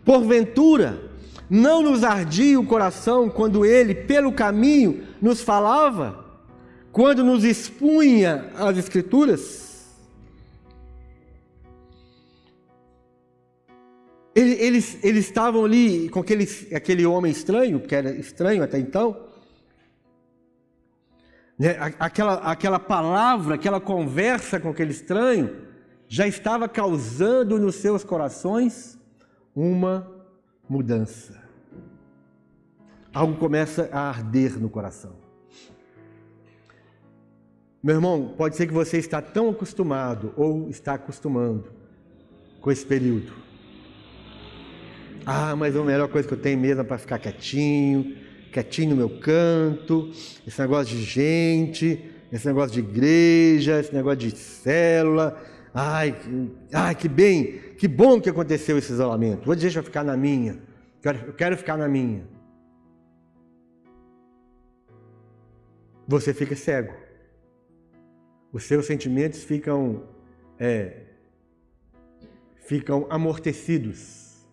Porventura, 0.04 1.10
não 1.50 1.82
nos 1.82 2.04
ardia 2.04 2.58
o 2.58 2.66
coração 2.66 3.28
quando 3.28 3.66
ele, 3.66 3.94
pelo 3.94 4.32
caminho, 4.32 5.04
nos 5.20 5.42
falava? 5.42 6.24
Quando 6.92 7.24
nos 7.24 7.42
expunha 7.44 8.52
as 8.54 8.78
Escrituras? 8.78 9.64
Eles, 14.34 14.98
eles 15.04 15.26
estavam 15.26 15.64
ali 15.64 16.08
com 16.08 16.18
aquele, 16.18 16.48
aquele 16.74 17.06
homem 17.06 17.30
estranho, 17.30 17.78
que 17.78 17.94
era 17.94 18.10
estranho 18.10 18.64
até 18.64 18.78
então. 18.78 19.16
Né? 21.56 21.76
Aquela, 22.00 22.34
aquela 22.34 22.80
palavra, 22.80 23.54
aquela 23.54 23.80
conversa 23.80 24.58
com 24.58 24.70
aquele 24.70 24.90
estranho, 24.90 25.63
já 26.08 26.26
estava 26.26 26.68
causando 26.68 27.58
nos 27.58 27.76
seus 27.76 28.04
corações 28.04 28.98
uma 29.54 30.10
mudança. 30.68 31.42
Algo 33.12 33.36
começa 33.36 33.88
a 33.92 34.08
arder 34.08 34.58
no 34.60 34.68
coração. 34.68 35.12
Meu 37.82 37.96
irmão, 37.96 38.34
pode 38.36 38.56
ser 38.56 38.66
que 38.66 38.72
você 38.72 38.98
está 38.98 39.20
tão 39.20 39.50
acostumado 39.50 40.32
ou 40.36 40.70
está 40.70 40.94
acostumando 40.94 41.70
com 42.60 42.70
esse 42.70 42.84
período. 42.84 43.32
Ah, 45.26 45.54
mas 45.54 45.76
a 45.76 45.84
melhor 45.84 46.08
coisa 46.08 46.26
que 46.26 46.34
eu 46.34 46.40
tenho 46.40 46.58
mesmo 46.58 46.80
é 46.80 46.84
para 46.84 46.98
ficar 46.98 47.18
quietinho, 47.18 48.16
quietinho 48.52 48.90
no 48.90 48.96
meu 48.96 49.20
canto, 49.20 50.10
esse 50.46 50.60
negócio 50.60 50.96
de 50.96 51.02
gente, 51.02 52.10
esse 52.32 52.46
negócio 52.46 52.72
de 52.72 52.80
igreja, 52.80 53.80
esse 53.80 53.94
negócio 53.94 54.18
de 54.18 54.36
célula, 54.36 55.40
Ai, 55.76 56.14
ai, 56.72 56.94
que 56.94 57.08
bem, 57.08 57.58
que 57.76 57.88
bom 57.88 58.20
que 58.20 58.30
aconteceu 58.30 58.78
esse 58.78 58.92
isolamento. 58.92 59.44
Vou 59.44 59.56
deixar 59.56 59.82
ficar 59.82 60.04
na 60.04 60.16
minha. 60.16 60.62
Eu 61.02 61.32
quero 61.34 61.56
ficar 61.56 61.76
na 61.76 61.88
minha. 61.88 62.24
Você 66.06 66.32
fica 66.32 66.54
cego. 66.54 66.94
Os 68.52 68.62
seus 68.62 68.86
sentimentos 68.86 69.42
ficam, 69.42 70.04
é, 70.60 71.06
ficam 72.54 73.08
amortecidos. 73.10 74.46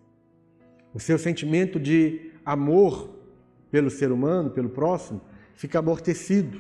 O 0.92 1.00
seu 1.00 1.20
sentimento 1.20 1.80
de 1.80 2.32
amor 2.44 3.16
pelo 3.70 3.92
ser 3.92 4.12
humano, 4.12 4.50
pelo 4.50 4.70
próximo, 4.70 5.22
fica 5.54 5.78
amortecido. 5.78 6.60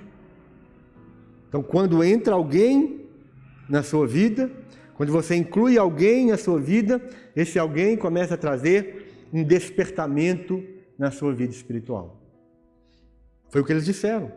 Então, 1.49 1.63
quando 1.63 2.03
entra 2.03 2.35
alguém 2.35 3.00
na 3.71 3.81
sua 3.81 4.05
vida, 4.05 4.51
quando 4.95 5.13
você 5.13 5.33
inclui 5.33 5.77
alguém 5.77 6.27
na 6.27 6.37
sua 6.37 6.59
vida, 6.59 7.01
esse 7.33 7.57
alguém 7.57 7.95
começa 7.95 8.33
a 8.33 8.37
trazer 8.37 9.27
um 9.31 9.43
despertamento 9.43 10.61
na 10.99 11.09
sua 11.09 11.33
vida 11.33 11.53
espiritual. 11.53 12.21
Foi 13.49 13.61
o 13.61 13.65
que 13.65 13.71
eles 13.71 13.85
disseram. 13.85 14.29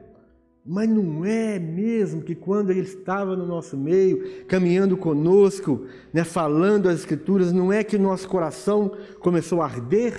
Mas 0.65 0.89
não 0.89 1.25
é 1.25 1.59
mesmo 1.59 2.23
que 2.23 2.35
quando 2.35 2.71
ele 2.71 2.81
estava 2.81 3.37
no 3.37 3.45
nosso 3.45 3.77
meio, 3.77 4.47
caminhando 4.47 4.97
conosco, 4.97 5.85
né, 6.13 6.25
falando 6.25 6.89
as 6.89 7.01
Escrituras, 7.01 7.53
não 7.53 7.73
é 7.73 7.85
que 7.85 7.97
o 7.97 8.01
nosso 8.01 8.29
coração 8.29 8.97
começou 9.19 9.61
a 9.61 9.67
arder? 9.67 10.15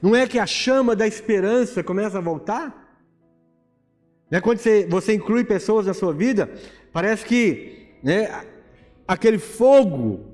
Não 0.00 0.16
é 0.16 0.26
que 0.26 0.38
a 0.38 0.46
chama 0.46 0.96
da 0.96 1.06
esperança 1.06 1.84
começa 1.84 2.18
a 2.18 2.22
voltar? 2.22 2.83
Né, 4.30 4.40
quando 4.40 4.58
você, 4.58 4.86
você 4.88 5.14
inclui 5.14 5.44
pessoas 5.44 5.86
na 5.86 5.94
sua 5.94 6.12
vida, 6.12 6.50
Parece 6.94 7.26
que 7.26 7.88
né, 8.04 8.44
aquele 9.06 9.40
fogo, 9.40 10.26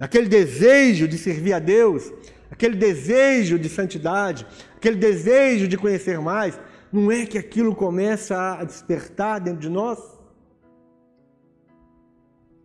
aquele 0.00 0.26
desejo 0.26 1.06
de 1.06 1.18
servir 1.18 1.52
a 1.52 1.58
Deus, 1.58 2.10
aquele 2.50 2.76
desejo 2.76 3.58
de 3.58 3.68
santidade, 3.68 4.46
aquele 4.74 4.96
desejo 4.96 5.68
de 5.68 5.76
conhecer 5.76 6.18
mais, 6.18 6.58
não 6.90 7.12
é 7.12 7.26
que 7.26 7.36
aquilo 7.36 7.74
começa 7.74 8.54
a 8.54 8.64
despertar 8.64 9.38
dentro 9.38 9.60
de 9.60 9.68
nós? 9.68 9.98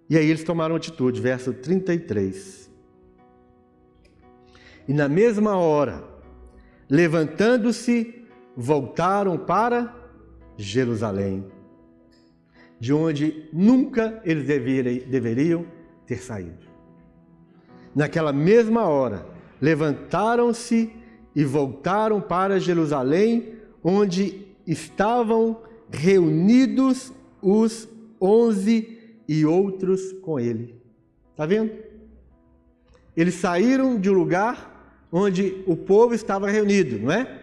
E 0.09 0.17
aí 0.17 0.29
eles 0.29 0.45
tomaram 0.45 0.77
atitude, 0.77 1.19
verso 1.19 1.51
33. 1.51 2.71
E 4.87 4.93
na 4.93 5.09
mesma 5.09 5.57
hora, 5.57 6.01
levantando-se, 6.89 8.25
voltaram 8.55 9.37
para 9.37 9.93
Jerusalém 10.57 11.45
de 12.79 12.93
onde 12.93 13.49
nunca 13.51 14.21
eles 14.23 14.45
deveriam 14.45 15.65
ter 16.05 16.17
saído. 16.17 16.67
Naquela 17.95 18.31
mesma 18.31 18.83
hora, 18.85 19.25
levantaram-se 19.59 20.93
e 21.35 21.43
voltaram 21.43 22.21
para 22.21 22.59
Jerusalém, 22.59 23.55
onde 23.83 24.47
estavam 24.65 25.61
reunidos 25.89 27.11
os 27.41 27.87
onze 28.21 28.97
e 29.27 29.45
outros 29.45 30.13
com 30.21 30.39
ele. 30.39 30.75
Está 31.31 31.45
vendo? 31.45 31.71
Eles 33.15 33.35
saíram 33.35 33.99
de 33.99 34.09
um 34.09 34.13
lugar 34.13 35.07
onde 35.11 35.63
o 35.65 35.75
povo 35.75 36.13
estava 36.13 36.49
reunido, 36.49 36.99
não 36.99 37.11
é? 37.11 37.36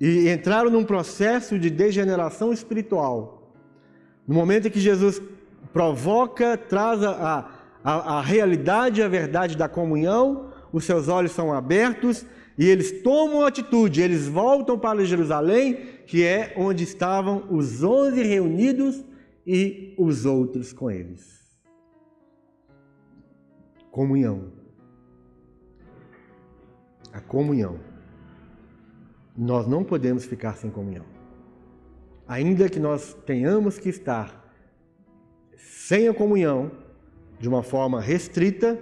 E 0.00 0.30
entraram 0.30 0.70
num 0.70 0.84
processo 0.84 1.58
de 1.58 1.68
degeneração 1.68 2.52
espiritual. 2.52 3.52
No 4.26 4.34
momento 4.34 4.68
em 4.68 4.70
que 4.70 4.80
Jesus 4.80 5.20
provoca, 5.72 6.56
traz 6.56 7.02
a, 7.02 7.50
a, 7.84 8.18
a 8.18 8.20
realidade 8.22 9.02
a 9.02 9.08
verdade 9.08 9.56
da 9.56 9.68
comunhão, 9.68 10.50
os 10.72 10.84
seus 10.84 11.08
olhos 11.08 11.32
são 11.32 11.52
abertos 11.52 12.24
e 12.56 12.66
eles 12.66 13.02
tomam 13.02 13.44
atitude, 13.44 14.00
eles 14.00 14.26
voltam 14.26 14.78
para 14.78 15.04
Jerusalém, 15.04 15.74
que 16.06 16.24
é 16.24 16.54
onde 16.56 16.84
estavam 16.84 17.44
os 17.50 17.82
onze 17.82 18.22
reunidos 18.22 19.04
e 19.46 19.94
os 19.98 20.24
outros 20.24 20.72
com 20.72 20.90
eles. 20.90 21.40
Comunhão. 23.90 24.52
A 27.12 27.20
comunhão 27.20 27.89
nós 29.36 29.66
não 29.66 29.84
podemos 29.84 30.24
ficar 30.24 30.56
sem 30.56 30.70
comunhão. 30.70 31.04
Ainda 32.26 32.68
que 32.68 32.78
nós 32.78 33.16
tenhamos 33.26 33.78
que 33.78 33.88
estar 33.88 34.52
sem 35.56 36.08
a 36.08 36.14
comunhão, 36.14 36.70
de 37.38 37.48
uma 37.48 37.62
forma 37.62 38.00
restrita, 38.00 38.78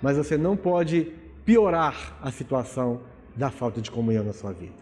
mas 0.00 0.16
você 0.16 0.36
não 0.36 0.56
pode 0.56 1.12
piorar 1.44 2.18
a 2.22 2.30
situação 2.32 3.00
da 3.36 3.50
falta 3.50 3.80
de 3.80 3.90
comunhão 3.90 4.24
na 4.24 4.32
sua 4.32 4.52
vida. 4.52 4.80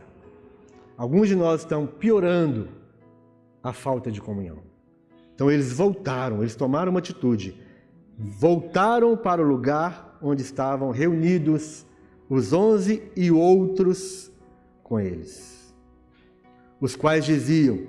Alguns 0.97 1.29
de 1.29 1.35
nós 1.35 1.61
estão 1.61 1.87
piorando 1.87 2.69
a 3.63 3.73
falta 3.73 4.11
de 4.11 4.21
comunhão. 4.21 4.59
Então 5.35 5.51
eles 5.51 5.73
voltaram, 5.73 6.41
eles 6.41 6.57
tomaram 6.57 6.91
uma 6.91 6.99
atitude, 6.99 7.61
voltaram 8.19 9.17
para 9.17 9.43
o 9.43 9.45
lugar 9.45 10.19
onde 10.23 10.43
estavam 10.43 10.91
reunidos 10.91 11.87
os 12.29 12.53
onze 12.53 13.03
e 13.17 13.31
outros 13.31 14.31
com 14.89 14.99
eles. 14.99 15.75
Os 16.81 16.97
quais 16.97 17.27
diziam, 17.27 17.87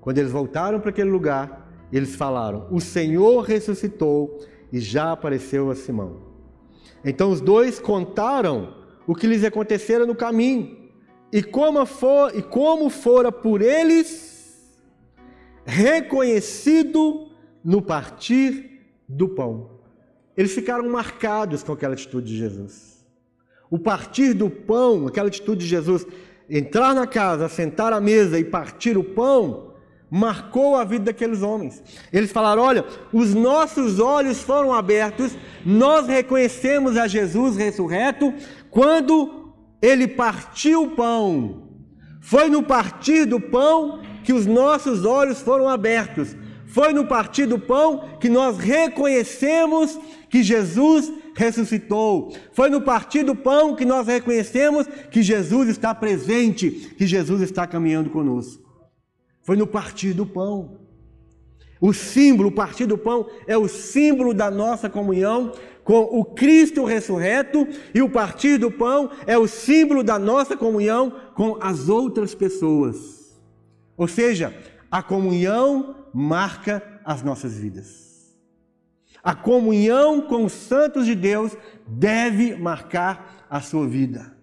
quando 0.00 0.16
eles 0.16 0.32
voltaram 0.32 0.80
para 0.80 0.88
aquele 0.88 1.10
lugar, 1.10 1.70
eles 1.92 2.16
falaram: 2.16 2.66
O 2.70 2.80
Senhor 2.80 3.42
ressuscitou 3.42 4.38
e 4.72 4.80
já 4.80 5.12
apareceu 5.12 5.70
a 5.70 5.74
Simão. 5.74 6.22
Então 7.04 7.30
os 7.30 7.40
dois 7.40 7.78
contaram 7.78 8.74
o 9.06 9.14
que 9.14 9.26
lhes 9.26 9.44
acontecera 9.44 10.06
no 10.06 10.14
caminho 10.14 10.88
e 11.30 11.42
como, 11.42 11.84
for, 11.84 12.34
e 12.34 12.42
como 12.42 12.88
fora 12.88 13.30
por 13.30 13.60
eles 13.60 14.30
reconhecido 15.66 17.28
no 17.62 17.82
partir 17.82 18.86
do 19.06 19.28
pão. 19.28 19.78
Eles 20.34 20.52
ficaram 20.52 20.88
marcados 20.88 21.62
com 21.62 21.72
aquela 21.72 21.92
atitude 21.92 22.28
de 22.28 22.38
Jesus. 22.38 22.99
O 23.70 23.78
partir 23.78 24.34
do 24.34 24.50
pão, 24.50 25.06
aquela 25.06 25.28
atitude 25.28 25.60
de 25.60 25.70
Jesus, 25.70 26.06
entrar 26.48 26.94
na 26.94 27.06
casa, 27.06 27.48
sentar 27.48 27.92
à 27.92 28.00
mesa 28.00 28.38
e 28.38 28.44
partir 28.44 28.98
o 28.98 29.04
pão, 29.04 29.70
marcou 30.10 30.74
a 30.74 30.82
vida 30.82 31.04
daqueles 31.06 31.40
homens. 31.40 31.82
Eles 32.12 32.32
falaram: 32.32 32.62
olha, 32.62 32.84
os 33.12 33.32
nossos 33.34 34.00
olhos 34.00 34.42
foram 34.42 34.74
abertos, 34.74 35.36
nós 35.64 36.08
reconhecemos 36.08 36.96
a 36.96 37.06
Jesus 37.06 37.56
ressurreto 37.56 38.34
quando 38.70 39.54
ele 39.80 40.08
partiu 40.08 40.82
o 40.82 40.90
pão. 40.90 41.68
Foi 42.20 42.50
no 42.50 42.62
partir 42.62 43.24
do 43.24 43.40
pão 43.40 44.02
que 44.24 44.32
os 44.32 44.46
nossos 44.46 45.04
olhos 45.04 45.40
foram 45.40 45.68
abertos. 45.68 46.36
Foi 46.66 46.92
no 46.92 47.06
partir 47.06 47.46
do 47.46 47.58
pão 47.58 48.16
que 48.20 48.28
nós 48.28 48.58
reconhecemos 48.58 49.98
que 50.28 50.42
Jesus 50.42 51.12
ressuscitou. 51.34 52.34
Foi 52.52 52.68
no 52.70 52.80
partir 52.80 53.22
do 53.22 53.34
pão 53.34 53.74
que 53.74 53.84
nós 53.84 54.06
reconhecemos 54.06 54.86
que 55.10 55.22
Jesus 55.22 55.68
está 55.68 55.94
presente, 55.94 56.70
que 56.70 57.06
Jesus 57.06 57.42
está 57.42 57.66
caminhando 57.66 58.10
conosco. 58.10 58.62
Foi 59.42 59.56
no 59.56 59.66
partir 59.66 60.12
do 60.12 60.26
pão. 60.26 60.78
O 61.80 61.94
símbolo, 61.94 62.50
o 62.50 62.52
partir 62.52 62.86
do 62.86 62.98
pão, 62.98 63.26
é 63.46 63.56
o 63.56 63.66
símbolo 63.66 64.34
da 64.34 64.50
nossa 64.50 64.90
comunhão 64.90 65.52
com 65.82 66.02
o 66.02 66.24
Cristo 66.24 66.84
ressurreto, 66.84 67.66
e 67.94 68.02
o 68.02 68.08
partir 68.08 68.58
do 68.58 68.70
pão 68.70 69.10
é 69.26 69.36
o 69.36 69.48
símbolo 69.48 70.04
da 70.04 70.18
nossa 70.18 70.56
comunhão 70.56 71.12
com 71.34 71.58
as 71.60 71.88
outras 71.88 72.34
pessoas. 72.34 73.34
Ou 73.96 74.06
seja, 74.06 74.54
a 74.90 75.02
comunhão 75.02 75.96
marca 76.12 76.82
as 77.04 77.22
nossas 77.22 77.58
vidas. 77.58 78.09
A 79.22 79.34
comunhão 79.34 80.22
com 80.22 80.44
os 80.44 80.52
santos 80.52 81.04
de 81.04 81.14
Deus 81.14 81.56
deve 81.86 82.56
marcar 82.56 83.46
a 83.50 83.60
sua 83.60 83.86
vida. 83.86 84.34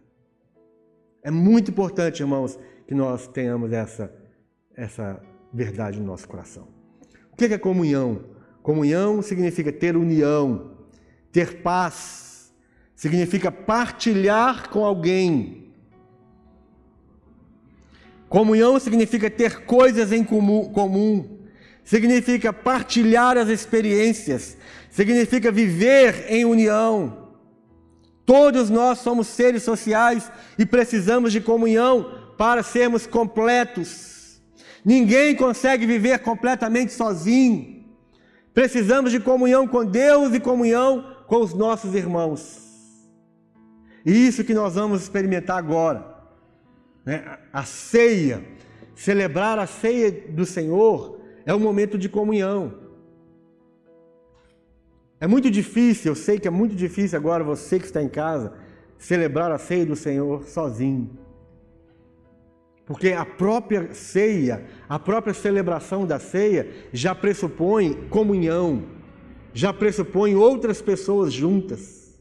É 1.23 1.31
muito 1.31 1.71
importante, 1.71 2.21
irmãos, 2.21 2.59
que 2.87 2.93
nós 2.93 3.27
tenhamos 3.27 3.71
essa, 3.71 4.13
essa 4.75 5.21
verdade 5.53 5.99
no 5.99 6.05
nosso 6.05 6.27
coração. 6.27 6.67
O 7.31 7.35
que 7.35 7.45
é 7.45 7.57
comunhão? 7.57 8.25
Comunhão 8.61 9.21
significa 9.21 9.71
ter 9.71 9.95
união, 9.97 10.77
ter 11.31 11.61
paz, 11.61 12.53
significa 12.95 13.51
partilhar 13.51 14.69
com 14.69 14.85
alguém. 14.85 15.73
Comunhão 18.29 18.79
significa 18.79 19.29
ter 19.29 19.65
coisas 19.65 20.11
em 20.11 20.23
comum 20.23 21.36
significa 21.87 22.51
partilhar 22.51 23.37
as 23.37 23.47
experiências, 23.47 24.57
significa 24.89 25.49
viver 25.49 26.25
em 26.27 26.43
união. 26.43 27.29
Todos 28.25 28.69
nós 28.69 28.99
somos 28.99 29.27
seres 29.27 29.63
sociais 29.63 30.29
e 30.59 30.65
precisamos 30.65 31.31
de 31.31 31.39
comunhão 31.39 32.33
para 32.37 32.61
sermos 32.61 33.07
completos. 33.07 34.41
Ninguém 34.83 35.33
consegue 35.33 35.85
viver 35.85 36.19
completamente 36.19 36.91
sozinho. 36.91 37.85
Precisamos 38.53 39.09
de 39.09 39.21
comunhão 39.21 39.65
com 39.65 39.85
Deus 39.85 40.33
e 40.33 40.41
comunhão 40.41 41.23
com 41.25 41.37
os 41.37 41.53
nossos 41.53 41.95
irmãos. 41.95 42.67
E 44.05 44.27
isso 44.27 44.43
que 44.43 44.53
nós 44.53 44.75
vamos 44.75 45.03
experimentar 45.03 45.57
agora. 45.57 46.05
Né? 47.05 47.23
A 47.53 47.63
ceia, 47.63 48.43
celebrar 48.93 49.57
a 49.57 49.65
ceia 49.65 50.11
do 50.11 50.45
Senhor 50.45 51.16
é 51.47 51.55
um 51.55 51.59
momento 51.59 51.97
de 51.97 52.09
comunhão. 52.09 52.73
É 55.17 55.25
muito 55.25 55.49
difícil, 55.49 56.11
eu 56.11 56.15
sei 56.15 56.37
que 56.37 56.47
é 56.47 56.51
muito 56.51 56.75
difícil 56.75 57.17
agora 57.17 57.41
você 57.41 57.79
que 57.79 57.85
está 57.85 58.03
em 58.03 58.09
casa 58.09 58.53
celebrar 58.97 59.49
a 59.49 59.57
ceia 59.57 59.85
do 59.85 59.95
Senhor 59.95 60.43
sozinho. 60.43 61.09
Porque 62.85 63.13
a 63.13 63.25
própria 63.25 63.93
ceia, 63.93 64.65
a 64.89 64.99
própria 64.99 65.33
celebração 65.33 66.05
da 66.05 66.19
ceia 66.19 66.69
já 66.91 67.15
pressupõe 67.15 67.93
comunhão, 68.09 68.83
já 69.53 69.71
pressupõe 69.73 70.35
outras 70.35 70.81
pessoas 70.81 71.31
juntas. 71.31 72.19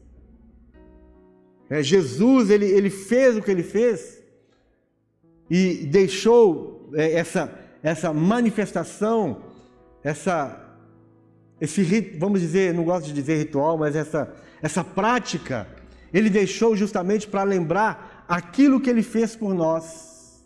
É, 1.69 1.83
Jesus, 1.83 2.49
ele, 2.49 2.65
ele 2.65 2.89
fez 2.89 3.35
o 3.35 3.41
que 3.41 3.51
ele 3.51 3.63
fez 3.63 4.23
e 5.49 5.85
deixou 5.85 6.89
é, 6.93 7.11
essa, 7.13 7.66
essa 7.87 8.11
manifestação, 8.11 9.43
essa, 10.03 10.59
esse, 11.61 12.01
vamos 12.19 12.41
dizer, 12.41 12.73
não 12.73 12.83
gosto 12.83 13.05
de 13.07 13.13
dizer 13.13 13.37
ritual, 13.37 13.77
mas 13.77 13.95
essa, 13.95 14.33
essa 14.61 14.83
prática, 14.83 15.67
ele 16.13 16.29
deixou 16.29 16.75
justamente 16.75 17.27
para 17.27 17.43
lembrar 17.43 18.25
aquilo 18.27 18.81
que 18.81 18.89
ele 18.89 19.01
fez 19.01 19.35
por 19.35 19.53
nós. 19.53 20.45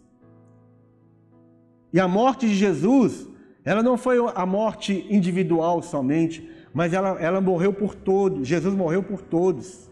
E 1.92 2.00
a 2.00 2.08
morte 2.08 2.48
de 2.48 2.54
Jesus, 2.54 3.28
ela 3.66 3.82
não 3.82 3.98
foi 3.98 4.18
a 4.36 4.46
morte 4.46 5.06
individual 5.10 5.82
somente, 5.82 6.48
mas 6.72 6.94
ela, 6.94 7.20
ela 7.20 7.42
morreu 7.42 7.74
por 7.74 7.96
todos. 7.96 8.48
Jesus 8.48 8.74
morreu 8.74 9.02
por 9.02 9.22
todos. 9.22 9.90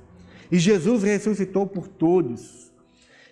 E 0.52 0.60
Jesus 0.60 1.04
ressuscitou 1.04 1.66
por 1.66 1.88
todos. 1.88 2.72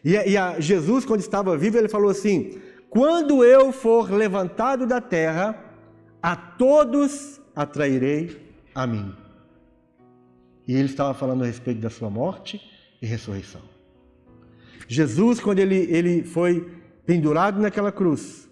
E, 0.04 0.12
e 0.12 0.38
a, 0.38 0.60
Jesus, 0.60 1.06
quando 1.06 1.22
estava 1.22 1.56
vivo, 1.56 1.78
ele 1.78 1.88
falou 1.88 2.10
assim: 2.10 2.60
Quando 2.98 3.44
eu 3.44 3.72
for 3.72 4.10
levantado 4.10 4.88
da 4.88 5.00
terra, 5.00 5.56
a 6.20 6.36
todos 6.36 7.40
atrairei 7.56 8.42
a 8.74 8.88
mim. 8.88 9.14
E 10.68 10.74
ele 10.74 10.86
estava 10.86 11.14
falando 11.14 11.44
a 11.44 11.46
respeito 11.46 11.80
da 11.80 11.92
sua 11.92 12.10
morte 12.10 12.60
e 13.00 13.06
ressurreição. 13.06 13.62
Jesus, 14.88 15.40
quando 15.40 15.60
ele, 15.60 15.76
ele 15.76 16.24
foi 16.24 16.72
pendurado 17.06 17.62
naquela 17.62 17.92
cruz, 17.92 18.50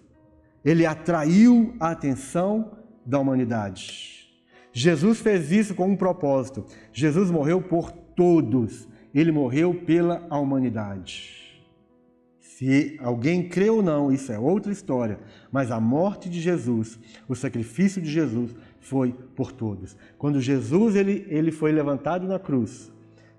ele 0.64 0.86
atraiu 0.86 1.74
a 1.80 1.90
atenção 1.90 2.70
da 3.04 3.18
humanidade. 3.18 4.30
Jesus 4.72 5.18
fez 5.18 5.50
isso 5.50 5.74
com 5.74 5.88
um 5.88 5.96
propósito. 5.96 6.64
Jesus 6.92 7.32
morreu 7.32 7.60
por 7.60 7.90
todos. 7.90 8.86
Ele 9.12 9.32
morreu 9.32 9.74
pela 9.74 10.24
humanidade. 10.30 11.45
Se 12.56 12.96
alguém 13.02 13.46
crê 13.46 13.68
ou 13.68 13.82
não, 13.82 14.10
isso 14.10 14.32
é 14.32 14.38
outra 14.38 14.72
história. 14.72 15.18
Mas 15.52 15.70
a 15.70 15.78
morte 15.78 16.26
de 16.26 16.40
Jesus, 16.40 16.98
o 17.28 17.34
sacrifício 17.34 18.00
de 18.00 18.10
Jesus, 18.10 18.56
foi 18.80 19.12
por 19.12 19.52
todos. 19.52 19.94
Quando 20.16 20.40
Jesus 20.40 20.96
ele, 20.96 21.26
ele 21.28 21.52
foi 21.52 21.70
levantado 21.70 22.26
na 22.26 22.38
cruz, 22.38 22.90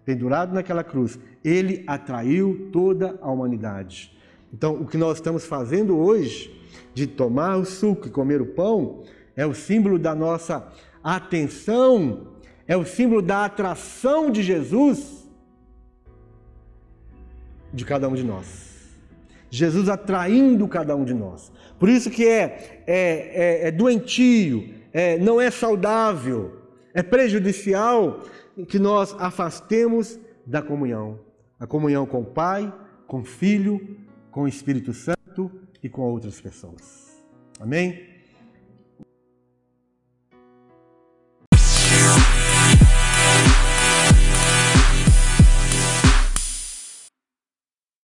pendurado 0.06 0.54
naquela 0.54 0.84
cruz, 0.84 1.18
ele 1.44 1.84
atraiu 1.88 2.70
toda 2.72 3.18
a 3.20 3.32
humanidade. 3.32 4.16
Então, 4.54 4.76
o 4.76 4.86
que 4.86 4.98
nós 4.98 5.18
estamos 5.18 5.48
fazendo 5.48 5.98
hoje 5.98 6.56
de 6.94 7.08
tomar 7.08 7.58
o 7.58 7.66
suco 7.66 8.06
e 8.06 8.12
comer 8.12 8.40
o 8.40 8.46
pão 8.46 9.04
é 9.36 9.48
o 9.48 9.54
símbolo 9.56 9.98
da 9.98 10.14
nossa 10.14 10.72
atenção, 11.04 12.28
é 12.68 12.78
o 12.78 12.86
símbolo 12.86 13.24
da 13.24 13.46
atração 13.46 14.30
de 14.30 14.44
Jesus 14.44 15.28
de 17.74 17.84
cada 17.84 18.08
um 18.08 18.14
de 18.14 18.24
nós. 18.24 18.67
Jesus 19.50 19.90
atraindo 19.90 20.68
cada 20.68 20.96
um 20.96 21.06
de 21.06 21.14
nós. 21.14 21.52
Por 21.80 21.90
isso 21.90 22.10
que 22.10 22.26
é, 22.26 22.84
é, 22.86 23.66
é, 23.66 23.68
é 23.68 23.72
doentio, 23.72 24.74
é, 24.92 25.18
não 25.18 25.40
é 25.40 25.52
saudável, 25.52 26.62
é 26.94 27.04
prejudicial 27.04 28.24
que 28.68 28.80
nós 28.80 29.16
afastemos 29.20 30.20
da 30.46 30.62
comunhão. 30.62 31.20
A 31.60 31.68
comunhão 31.68 32.06
com 32.06 32.22
o 32.22 32.26
Pai, 32.26 32.74
com 33.06 33.20
o 33.20 33.24
Filho, 33.24 33.98
com 34.32 34.44
o 34.44 34.48
Espírito 34.48 34.94
Santo 34.94 35.52
e 35.82 35.90
com 35.90 36.02
outras 36.02 36.40
pessoas. 36.42 37.24
Amém? 37.60 38.17